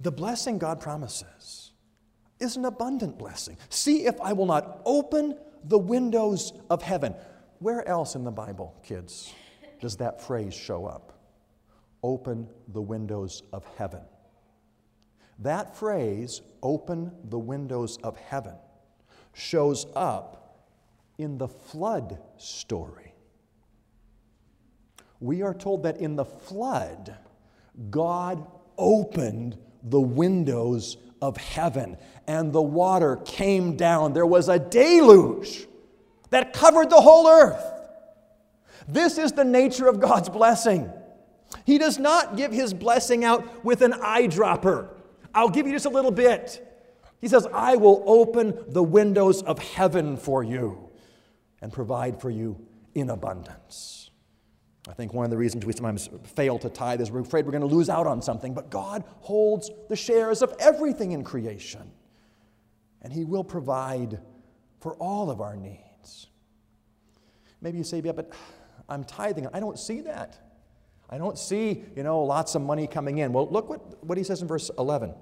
The 0.00 0.12
blessing 0.12 0.58
God 0.58 0.80
promises 0.80 1.72
is 2.38 2.56
an 2.56 2.64
abundant 2.64 3.18
blessing. 3.18 3.56
See 3.70 4.06
if 4.06 4.20
I 4.20 4.32
will 4.32 4.46
not 4.46 4.82
open 4.84 5.36
the 5.64 5.78
windows 5.78 6.52
of 6.68 6.82
heaven. 6.82 7.14
Where 7.58 7.86
else 7.88 8.14
in 8.14 8.24
the 8.24 8.30
Bible, 8.30 8.76
kids, 8.82 9.32
does 9.80 9.96
that 9.96 10.20
phrase 10.20 10.54
show 10.54 10.86
up? 10.86 11.18
Open 12.02 12.46
the 12.68 12.82
windows 12.82 13.42
of 13.52 13.64
heaven. 13.76 14.02
That 15.38 15.76
phrase, 15.76 16.42
open 16.62 17.12
the 17.24 17.38
windows 17.38 17.98
of 18.02 18.16
heaven, 18.16 18.54
shows 19.34 19.86
up 19.94 20.45
in 21.18 21.38
the 21.38 21.48
flood 21.48 22.18
story. 22.36 23.14
We 25.20 25.42
are 25.42 25.54
told 25.54 25.84
that 25.84 25.98
in 25.98 26.16
the 26.16 26.24
flood, 26.24 27.16
God 27.90 28.46
opened 28.76 29.56
the 29.82 30.00
windows 30.00 30.98
of 31.22 31.36
heaven 31.36 31.96
and 32.26 32.52
the 32.52 32.62
water 32.62 33.16
came 33.24 33.76
down. 33.76 34.12
There 34.12 34.26
was 34.26 34.48
a 34.48 34.58
deluge 34.58 35.66
that 36.30 36.52
covered 36.52 36.90
the 36.90 37.00
whole 37.00 37.28
earth. 37.28 37.64
This 38.88 39.16
is 39.16 39.32
the 39.32 39.44
nature 39.44 39.88
of 39.88 40.00
God's 40.00 40.28
blessing. 40.28 40.92
He 41.64 41.78
does 41.78 41.98
not 41.98 42.36
give 42.36 42.52
his 42.52 42.74
blessing 42.74 43.24
out 43.24 43.64
with 43.64 43.80
an 43.80 43.92
eyedropper. 43.92 44.88
I'll 45.34 45.48
give 45.48 45.66
you 45.66 45.72
just 45.72 45.86
a 45.86 45.90
little 45.90 46.10
bit. 46.10 46.62
He 47.20 47.28
says, 47.28 47.46
I 47.52 47.76
will 47.76 48.02
open 48.06 48.54
the 48.68 48.82
windows 48.82 49.42
of 49.42 49.58
heaven 49.58 50.16
for 50.16 50.44
you 50.44 50.85
and 51.60 51.72
provide 51.72 52.20
for 52.20 52.30
you 52.30 52.58
in 52.94 53.10
abundance. 53.10 54.10
I 54.88 54.92
think 54.92 55.12
one 55.12 55.24
of 55.24 55.30
the 55.30 55.36
reasons 55.36 55.64
we 55.66 55.72
sometimes 55.72 56.08
fail 56.24 56.58
to 56.60 56.68
tithe 56.68 57.00
is 57.00 57.10
we're 57.10 57.20
afraid 57.20 57.44
we're 57.44 57.52
going 57.52 57.68
to 57.68 57.74
lose 57.74 57.88
out 57.88 58.06
on 58.06 58.22
something, 58.22 58.54
but 58.54 58.70
God 58.70 59.04
holds 59.20 59.70
the 59.88 59.96
shares 59.96 60.42
of 60.42 60.54
everything 60.60 61.12
in 61.12 61.24
creation, 61.24 61.90
and 63.02 63.12
He 63.12 63.24
will 63.24 63.44
provide 63.44 64.20
for 64.80 64.94
all 64.94 65.30
of 65.30 65.40
our 65.40 65.56
needs. 65.56 66.28
Maybe 67.60 67.78
you 67.78 67.84
say, 67.84 68.00
yeah, 68.04 68.12
but 68.12 68.32
I'm 68.88 69.02
tithing. 69.02 69.48
I 69.52 69.58
don't 69.58 69.78
see 69.78 70.02
that. 70.02 70.38
I 71.10 71.18
don't 71.18 71.38
see, 71.38 71.84
you 71.96 72.02
know, 72.02 72.22
lots 72.22 72.54
of 72.54 72.62
money 72.62 72.86
coming 72.86 73.18
in. 73.18 73.32
Well, 73.32 73.48
look 73.48 73.68
what, 73.68 74.04
what 74.04 74.18
he 74.18 74.24
says 74.24 74.42
in 74.42 74.48
verse 74.48 74.70
11. 74.78 75.14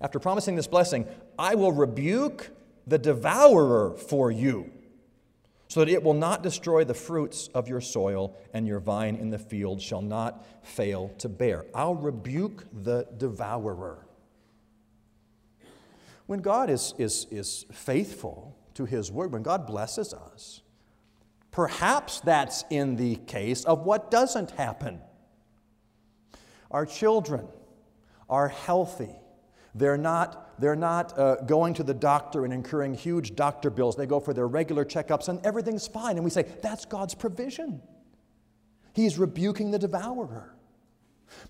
After 0.00 0.18
promising 0.18 0.54
this 0.54 0.66
blessing, 0.66 1.06
I 1.38 1.54
will 1.54 1.72
rebuke 1.72 2.50
the 2.86 2.98
devourer 2.98 3.94
for 3.96 4.30
you 4.30 4.70
so 5.68 5.80
that 5.80 5.90
it 5.90 6.02
will 6.02 6.14
not 6.14 6.42
destroy 6.42 6.82
the 6.82 6.94
fruits 6.94 7.48
of 7.54 7.68
your 7.68 7.80
soil, 7.80 8.34
and 8.54 8.66
your 8.66 8.80
vine 8.80 9.14
in 9.16 9.30
the 9.30 9.38
field 9.38 9.80
shall 9.80 10.02
not 10.02 10.44
fail 10.62 11.10
to 11.18 11.28
bear. 11.28 11.66
I'll 11.74 11.94
rebuke 11.94 12.64
the 12.72 13.06
devourer. 13.16 14.06
When 16.26 16.40
God 16.40 16.70
is, 16.70 16.94
is, 16.98 17.26
is 17.30 17.66
faithful 17.70 18.56
to 18.74 18.86
His 18.86 19.12
Word, 19.12 19.32
when 19.32 19.42
God 19.42 19.66
blesses 19.66 20.14
us, 20.14 20.62
perhaps 21.50 22.20
that's 22.20 22.64
in 22.70 22.96
the 22.96 23.16
case 23.16 23.64
of 23.64 23.84
what 23.84 24.10
doesn't 24.10 24.50
happen. 24.52 25.00
Our 26.70 26.86
children 26.86 27.46
are 28.28 28.48
healthy. 28.48 29.14
They're 29.74 29.96
not, 29.98 30.47
they're 30.58 30.76
not 30.76 31.18
uh, 31.18 31.36
going 31.36 31.74
to 31.74 31.82
the 31.82 31.94
doctor 31.94 32.44
and 32.44 32.52
incurring 32.52 32.94
huge 32.94 33.36
doctor 33.36 33.70
bills. 33.70 33.96
They 33.96 34.06
go 34.06 34.20
for 34.20 34.34
their 34.34 34.48
regular 34.48 34.84
checkups 34.84 35.28
and 35.28 35.44
everything's 35.44 35.86
fine. 35.86 36.16
And 36.16 36.24
we 36.24 36.30
say, 36.30 36.46
that's 36.62 36.84
God's 36.84 37.14
provision. 37.14 37.80
He's 38.92 39.18
rebuking 39.18 39.70
the 39.70 39.78
devourer. 39.78 40.54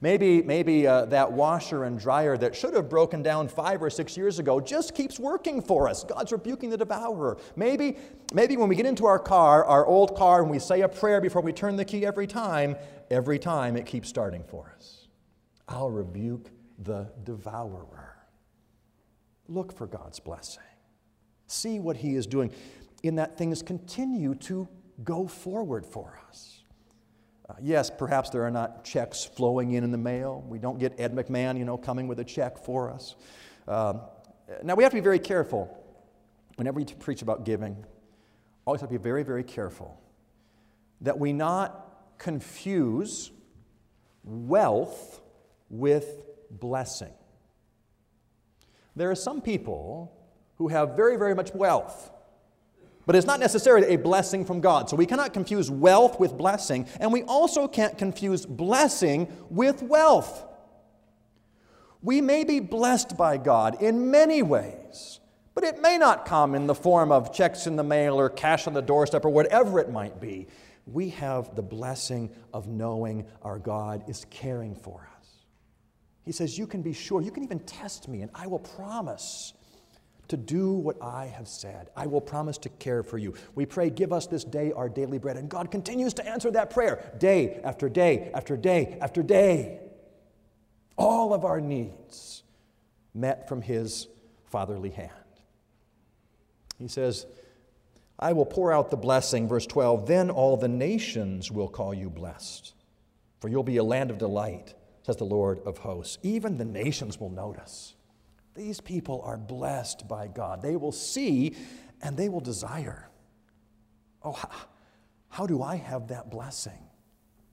Maybe, 0.00 0.42
maybe 0.42 0.86
uh, 0.86 1.06
that 1.06 1.32
washer 1.32 1.84
and 1.84 1.98
dryer 1.98 2.36
that 2.36 2.54
should 2.54 2.74
have 2.74 2.88
broken 2.88 3.22
down 3.22 3.48
five 3.48 3.82
or 3.82 3.90
six 3.90 4.16
years 4.16 4.38
ago 4.38 4.60
just 4.60 4.94
keeps 4.94 5.18
working 5.18 5.62
for 5.62 5.88
us. 5.88 6.04
God's 6.04 6.32
rebuking 6.32 6.70
the 6.70 6.76
devourer. 6.76 7.38
Maybe, 7.56 7.96
maybe 8.32 8.56
when 8.56 8.68
we 8.68 8.76
get 8.76 8.86
into 8.86 9.06
our 9.06 9.18
car, 9.18 9.64
our 9.64 9.86
old 9.86 10.16
car, 10.16 10.42
and 10.42 10.50
we 10.50 10.58
say 10.58 10.82
a 10.82 10.88
prayer 10.88 11.20
before 11.20 11.42
we 11.42 11.52
turn 11.52 11.76
the 11.76 11.84
key 11.84 12.04
every 12.04 12.26
time, 12.26 12.76
every 13.10 13.38
time 13.38 13.76
it 13.76 13.86
keeps 13.86 14.08
starting 14.08 14.42
for 14.44 14.72
us. 14.76 15.08
I'll 15.68 15.90
rebuke 15.90 16.50
the 16.78 17.10
devourer. 17.24 18.07
Look 19.48 19.76
for 19.76 19.86
God's 19.86 20.20
blessing. 20.20 20.62
See 21.46 21.80
what 21.80 21.96
He 21.96 22.14
is 22.14 22.26
doing 22.26 22.52
in 23.02 23.16
that 23.16 23.38
things 23.38 23.62
continue 23.62 24.34
to 24.34 24.68
go 25.04 25.26
forward 25.26 25.86
for 25.86 26.18
us. 26.28 26.62
Uh, 27.48 27.54
yes, 27.62 27.90
perhaps 27.90 28.28
there 28.30 28.42
are 28.42 28.50
not 28.50 28.84
checks 28.84 29.24
flowing 29.24 29.72
in 29.72 29.82
in 29.84 29.90
the 29.90 29.98
mail. 29.98 30.44
We 30.46 30.58
don't 30.58 30.78
get 30.78 31.00
Ed 31.00 31.14
McMahon, 31.14 31.56
you 31.58 31.64
know, 31.64 31.78
coming 31.78 32.06
with 32.06 32.20
a 32.20 32.24
check 32.24 32.58
for 32.58 32.90
us. 32.90 33.16
Um, 33.66 34.02
now, 34.62 34.74
we 34.74 34.82
have 34.82 34.92
to 34.92 34.96
be 34.96 35.02
very 35.02 35.18
careful 35.18 35.74
whenever 36.56 36.76
we 36.76 36.84
preach 36.84 37.22
about 37.22 37.44
giving. 37.44 37.84
Always 38.66 38.80
have 38.80 38.90
to 38.90 38.98
be 38.98 39.02
very, 39.02 39.22
very 39.22 39.44
careful 39.44 39.98
that 41.00 41.18
we 41.18 41.32
not 41.32 42.18
confuse 42.18 43.30
wealth 44.24 45.22
with 45.70 46.22
blessing. 46.50 47.12
There 48.98 49.10
are 49.10 49.14
some 49.14 49.40
people 49.40 50.12
who 50.56 50.68
have 50.68 50.96
very, 50.96 51.16
very 51.16 51.34
much 51.34 51.54
wealth 51.54 52.10
but 53.08 53.16
it's 53.16 53.26
not 53.26 53.40
necessarily 53.40 53.86
a 53.86 53.96
blessing 53.96 54.44
from 54.44 54.60
God. 54.60 54.90
So 54.90 54.94
we 54.94 55.06
cannot 55.06 55.32
confuse 55.32 55.70
wealth 55.70 56.20
with 56.20 56.36
blessing, 56.36 56.86
and 57.00 57.10
we 57.10 57.22
also 57.22 57.66
can't 57.66 57.96
confuse 57.96 58.44
blessing 58.44 59.34
with 59.48 59.82
wealth. 59.82 60.44
We 62.02 62.20
may 62.20 62.44
be 62.44 62.60
blessed 62.60 63.16
by 63.16 63.38
God 63.38 63.82
in 63.82 64.10
many 64.10 64.42
ways, 64.42 65.20
but 65.54 65.64
it 65.64 65.80
may 65.80 65.96
not 65.96 66.26
come 66.26 66.54
in 66.54 66.66
the 66.66 66.74
form 66.74 67.10
of 67.10 67.32
checks 67.32 67.66
in 67.66 67.76
the 67.76 67.82
mail 67.82 68.20
or 68.20 68.28
cash 68.28 68.66
on 68.66 68.74
the 68.74 68.82
doorstep 68.82 69.24
or 69.24 69.30
whatever 69.30 69.78
it 69.78 69.90
might 69.90 70.20
be. 70.20 70.46
We 70.84 71.08
have 71.08 71.56
the 71.56 71.62
blessing 71.62 72.28
of 72.52 72.68
knowing 72.68 73.24
our 73.40 73.58
God 73.58 74.04
is 74.06 74.26
caring 74.28 74.74
for 74.74 75.08
us. 75.16 75.17
He 76.28 76.32
says, 76.32 76.58
You 76.58 76.66
can 76.66 76.82
be 76.82 76.92
sure, 76.92 77.22
you 77.22 77.30
can 77.30 77.42
even 77.42 77.58
test 77.60 78.06
me, 78.06 78.20
and 78.20 78.30
I 78.34 78.48
will 78.48 78.58
promise 78.58 79.54
to 80.28 80.36
do 80.36 80.74
what 80.74 81.02
I 81.02 81.24
have 81.24 81.48
said. 81.48 81.88
I 81.96 82.06
will 82.06 82.20
promise 82.20 82.58
to 82.58 82.68
care 82.68 83.02
for 83.02 83.16
you. 83.16 83.32
We 83.54 83.64
pray, 83.64 83.88
Give 83.88 84.12
us 84.12 84.26
this 84.26 84.44
day 84.44 84.70
our 84.72 84.90
daily 84.90 85.16
bread. 85.16 85.38
And 85.38 85.48
God 85.48 85.70
continues 85.70 86.12
to 86.12 86.28
answer 86.28 86.50
that 86.50 86.68
prayer 86.68 87.14
day 87.16 87.62
after 87.64 87.88
day 87.88 88.30
after 88.34 88.58
day 88.58 88.98
after 89.00 89.22
day. 89.22 89.80
All 90.98 91.32
of 91.32 91.46
our 91.46 91.62
needs 91.62 92.42
met 93.14 93.48
from 93.48 93.62
His 93.62 94.06
fatherly 94.44 94.90
hand. 94.90 95.12
He 96.78 96.88
says, 96.88 97.24
I 98.18 98.34
will 98.34 98.44
pour 98.44 98.70
out 98.70 98.90
the 98.90 98.98
blessing, 98.98 99.48
verse 99.48 99.66
12, 99.66 100.06
then 100.06 100.28
all 100.28 100.58
the 100.58 100.68
nations 100.68 101.50
will 101.50 101.68
call 101.68 101.94
you 101.94 102.10
blessed, 102.10 102.74
for 103.40 103.48
you'll 103.48 103.62
be 103.62 103.78
a 103.78 103.82
land 103.82 104.10
of 104.10 104.18
delight, 104.18 104.74
says 105.08 105.16
the 105.16 105.24
Lord 105.24 105.60
of 105.64 105.78
hosts. 105.78 106.18
Even 106.22 106.58
the 106.58 106.66
nations 106.66 107.18
will 107.18 107.30
notice. 107.30 107.94
These 108.54 108.82
people 108.82 109.22
are 109.24 109.38
blessed 109.38 110.06
by 110.06 110.26
God. 110.26 110.60
They 110.60 110.76
will 110.76 110.92
see 110.92 111.56
and 112.02 112.14
they 112.14 112.28
will 112.28 112.42
desire. 112.42 113.08
Oh, 114.22 114.38
how, 115.30 115.46
do 115.46 115.62
I 115.62 115.76
have 115.76 116.08
that 116.08 116.30
blessing? 116.30 116.78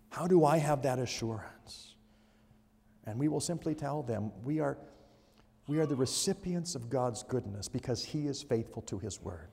How 0.10 0.28
do 0.28 0.44
I 0.44 0.58
have 0.58 0.82
that 0.82 1.00
assurance? 1.00 1.96
And 3.06 3.18
we 3.18 3.30
will 3.30 3.40
simply 3.40 3.74
tell 3.74 4.04
them 4.04 4.34
we 4.44 4.60
are, 4.60 4.78
we 5.70 5.80
are 5.80 5.86
the 5.86 5.96
recipients 5.96 6.76
of 6.76 6.90
God's 6.90 7.24
goodness 7.24 7.70
because 7.70 8.04
He 8.04 8.28
is 8.28 8.44
faithful 8.44 8.82
to 8.82 9.00
His 9.00 9.22
word. 9.22 9.48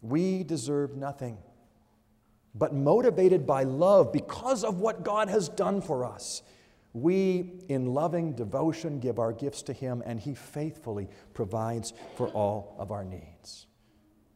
We 0.00 0.42
deserve 0.42 0.96
nothing, 0.96 1.36
but 2.58 2.74
motivated 2.74 3.46
by 3.46 3.62
love 3.62 4.12
because 4.12 4.64
of 4.64 4.78
what 4.78 5.04
God 5.04 5.28
has 5.28 5.48
done 5.48 5.80
for 5.80 6.04
us 6.04 6.42
we, 6.96 7.52
in 7.68 7.92
loving 7.92 8.32
devotion, 8.32 9.00
give 9.00 9.18
our 9.18 9.30
gifts 9.30 9.60
to 9.64 9.74
Him, 9.74 10.02
and 10.06 10.18
He 10.18 10.34
faithfully 10.34 11.10
provides 11.34 11.92
for 12.16 12.28
all 12.28 12.74
of 12.78 12.90
our 12.90 13.04
needs 13.04 13.66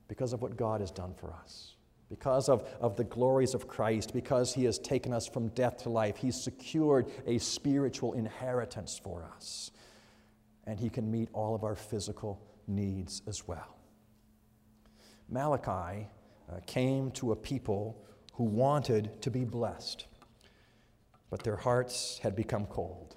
because 0.08 0.34
of 0.34 0.42
what 0.42 0.58
God 0.58 0.82
has 0.82 0.90
done 0.90 1.14
for 1.14 1.32
us. 1.32 1.76
Because 2.10 2.50
of, 2.50 2.68
of 2.78 2.96
the 2.96 3.04
glories 3.04 3.54
of 3.54 3.66
Christ, 3.66 4.12
because 4.12 4.52
He 4.52 4.64
has 4.64 4.78
taken 4.78 5.14
us 5.14 5.26
from 5.26 5.48
death 5.48 5.84
to 5.84 5.88
life, 5.88 6.18
He's 6.18 6.38
secured 6.38 7.10
a 7.26 7.38
spiritual 7.38 8.12
inheritance 8.12 9.00
for 9.02 9.24
us. 9.34 9.70
And 10.66 10.78
He 10.78 10.90
can 10.90 11.10
meet 11.10 11.30
all 11.32 11.54
of 11.54 11.64
our 11.64 11.76
physical 11.76 12.42
needs 12.66 13.22
as 13.26 13.48
well. 13.48 13.78
Malachi 15.30 16.08
came 16.66 17.10
to 17.12 17.32
a 17.32 17.36
people 17.36 18.04
who 18.34 18.44
wanted 18.44 19.22
to 19.22 19.30
be 19.30 19.44
blessed 19.44 20.06
but 21.30 21.44
their 21.44 21.56
hearts 21.56 22.18
had 22.18 22.34
become 22.34 22.66
cold, 22.66 23.16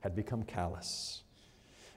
had 0.00 0.14
become 0.14 0.44
callous. 0.44 1.24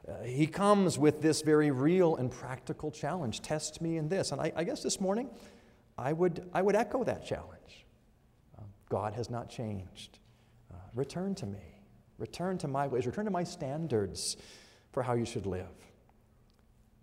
Uh, 0.08 0.24
he 0.24 0.48
comes 0.48 0.98
with 0.98 1.22
this 1.22 1.42
very 1.42 1.70
real 1.70 2.16
and 2.16 2.32
practical 2.32 2.90
challenge 2.90 3.42
test 3.42 3.80
me 3.80 3.98
in 3.98 4.10
this. 4.10 4.32
And 4.32 4.42
I, 4.42 4.52
I 4.56 4.64
guess 4.64 4.82
this 4.82 5.00
morning, 5.00 5.30
I 5.98 6.12
would, 6.12 6.50
I 6.54 6.62
would 6.62 6.76
echo 6.76 7.04
that 7.04 7.26
challenge. 7.26 7.86
Uh, 8.58 8.64
God 8.90 9.14
has 9.14 9.30
not 9.30 9.50
changed. 9.50 10.18
Uh, 10.74 10.78
return 10.96 11.36
to 11.36 11.46
me. 11.46 11.82
Return 12.18 12.58
to 12.60 12.68
my 12.68 12.88
ways. 12.88 13.06
Return 13.06 13.26
to 13.26 13.32
my 13.32 13.44
standards 13.44 14.38
for 14.92 15.04
how 15.04 15.14
you 15.14 15.26
should 15.26 15.46
live. 15.46 15.68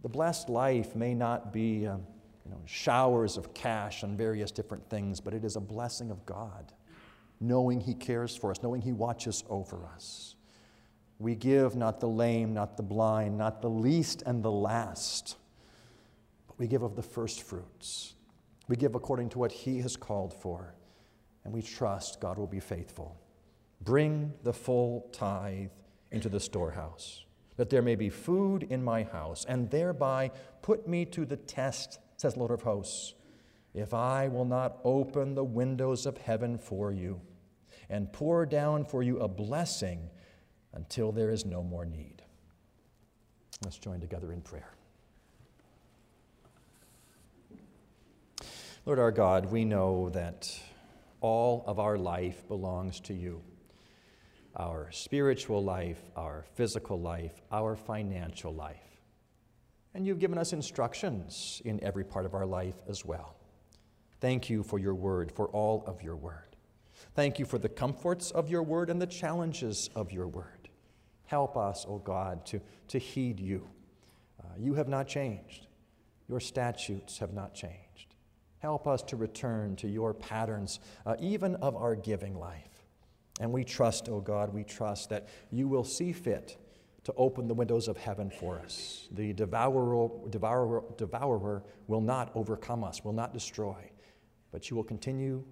The 0.02 0.08
blessed 0.08 0.48
life 0.48 0.96
may 0.96 1.14
not 1.14 1.52
be 1.52 1.86
um, 1.86 2.02
you 2.44 2.50
know, 2.50 2.60
showers 2.66 3.36
of 3.36 3.54
cash 3.54 4.02
and 4.02 4.18
various 4.18 4.50
different 4.50 4.88
things, 4.90 5.20
but 5.20 5.34
it 5.34 5.44
is 5.44 5.56
a 5.56 5.60
blessing 5.60 6.10
of 6.10 6.24
God 6.26 6.72
knowing 7.40 7.80
He 7.80 7.94
cares 7.94 8.36
for 8.36 8.50
us, 8.50 8.62
knowing 8.62 8.80
He 8.80 8.92
watches 8.92 9.44
over 9.48 9.84
us. 9.86 10.36
We 11.18 11.34
give 11.34 11.76
not 11.76 12.00
the 12.00 12.08
lame, 12.08 12.54
not 12.54 12.76
the 12.76 12.82
blind, 12.82 13.38
not 13.38 13.62
the 13.62 13.70
least 13.70 14.22
and 14.26 14.42
the 14.42 14.50
last, 14.50 15.36
but 16.46 16.58
we 16.58 16.66
give 16.66 16.82
of 16.82 16.96
the 16.96 17.02
first 17.02 17.42
fruits. 17.42 18.14
We 18.68 18.76
give 18.76 18.94
according 18.94 19.30
to 19.30 19.38
what 19.38 19.52
He 19.52 19.80
has 19.80 19.96
called 19.96 20.34
for, 20.34 20.74
and 21.44 21.52
we 21.52 21.62
trust 21.62 22.20
God 22.20 22.38
will 22.38 22.46
be 22.46 22.60
faithful. 22.60 23.20
Bring 23.80 24.32
the 24.42 24.52
full 24.52 25.08
tithe 25.12 25.70
into 26.10 26.28
the 26.28 26.40
storehouse, 26.40 27.24
that 27.56 27.70
there 27.70 27.82
may 27.82 27.94
be 27.94 28.08
food 28.08 28.66
in 28.70 28.82
my 28.82 29.02
house, 29.02 29.44
and 29.46 29.70
thereby 29.70 30.30
put 30.62 30.88
me 30.88 31.04
to 31.06 31.26
the 31.26 31.36
test, 31.36 31.98
says 32.24 32.38
Lord 32.38 32.52
of 32.52 32.62
hosts 32.62 33.12
if 33.74 33.92
I 33.92 34.28
will 34.28 34.46
not 34.46 34.78
open 34.82 35.34
the 35.34 35.44
windows 35.44 36.06
of 36.06 36.16
heaven 36.16 36.56
for 36.56 36.90
you 36.90 37.20
and 37.90 38.10
pour 38.10 38.46
down 38.46 38.86
for 38.86 39.02
you 39.02 39.18
a 39.18 39.28
blessing 39.28 40.08
until 40.72 41.12
there 41.12 41.28
is 41.28 41.44
no 41.44 41.62
more 41.62 41.84
need. 41.84 42.22
Let's 43.62 43.76
join 43.76 44.00
together 44.00 44.32
in 44.32 44.40
prayer. 44.40 44.72
Lord 48.86 48.98
our 48.98 49.12
God, 49.12 49.52
we 49.52 49.66
know 49.66 50.08
that 50.10 50.50
all 51.20 51.62
of 51.66 51.78
our 51.78 51.98
life 51.98 52.48
belongs 52.48 53.00
to 53.00 53.12
you 53.12 53.42
our 54.56 54.90
spiritual 54.92 55.62
life, 55.62 56.00
our 56.16 56.46
physical 56.54 56.98
life, 56.98 57.42
our 57.52 57.76
financial 57.76 58.54
life. 58.54 58.93
And 59.94 60.06
you've 60.06 60.18
given 60.18 60.38
us 60.38 60.52
instructions 60.52 61.62
in 61.64 61.82
every 61.82 62.04
part 62.04 62.26
of 62.26 62.34
our 62.34 62.46
life 62.46 62.76
as 62.88 63.04
well. 63.04 63.36
Thank 64.20 64.50
you 64.50 64.62
for 64.62 64.78
your 64.78 64.94
word, 64.94 65.30
for 65.30 65.48
all 65.48 65.84
of 65.86 66.02
your 66.02 66.16
word. 66.16 66.56
Thank 67.14 67.38
you 67.38 67.44
for 67.44 67.58
the 67.58 67.68
comforts 67.68 68.30
of 68.30 68.50
your 68.50 68.62
word 68.62 68.90
and 68.90 69.00
the 69.00 69.06
challenges 69.06 69.90
of 69.94 70.10
your 70.10 70.26
word. 70.26 70.68
Help 71.26 71.56
us, 71.56 71.84
O 71.88 71.94
oh 71.94 71.98
God, 71.98 72.44
to, 72.46 72.60
to 72.88 72.98
heed 72.98 73.38
you. 73.38 73.68
Uh, 74.42 74.48
you 74.58 74.74
have 74.74 74.88
not 74.88 75.06
changed, 75.06 75.66
your 76.28 76.40
statutes 76.40 77.18
have 77.18 77.32
not 77.32 77.54
changed. 77.54 78.14
Help 78.58 78.86
us 78.86 79.02
to 79.02 79.16
return 79.16 79.76
to 79.76 79.88
your 79.88 80.14
patterns, 80.14 80.80
uh, 81.06 81.16
even 81.20 81.54
of 81.56 81.76
our 81.76 81.94
giving 81.94 82.34
life. 82.34 82.86
And 83.40 83.52
we 83.52 83.62
trust, 83.64 84.08
O 84.08 84.14
oh 84.14 84.20
God, 84.20 84.54
we 84.54 84.64
trust 84.64 85.10
that 85.10 85.28
you 85.50 85.68
will 85.68 85.84
see 85.84 86.12
fit 86.12 86.56
to 87.04 87.12
open 87.16 87.46
the 87.48 87.54
windows 87.54 87.86
of 87.86 87.96
heaven 87.96 88.30
for 88.30 88.58
us. 88.58 89.08
The 89.12 89.32
devourer, 89.32 90.10
devourer, 90.30 90.82
devourer 90.96 91.62
will 91.86 92.00
not 92.00 92.30
overcome 92.34 92.82
us, 92.82 93.04
will 93.04 93.12
not 93.12 93.32
destroy, 93.32 93.76
but 94.50 94.70
you 94.70 94.76
will 94.76 94.84
continue 94.84 95.44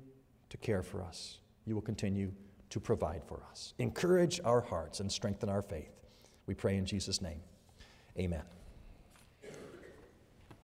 to 0.48 0.56
care 0.56 0.82
for 0.82 1.02
us. 1.02 1.38
You 1.66 1.74
will 1.74 1.82
continue 1.82 2.32
to 2.70 2.80
provide 2.80 3.22
for 3.24 3.42
us. 3.50 3.74
Encourage 3.78 4.40
our 4.44 4.62
hearts 4.62 5.00
and 5.00 5.12
strengthen 5.12 5.48
our 5.48 5.62
faith. 5.62 5.92
We 6.46 6.54
pray 6.54 6.76
in 6.76 6.86
Jesus' 6.86 7.20
name. 7.20 7.40
Amen. 8.18 8.42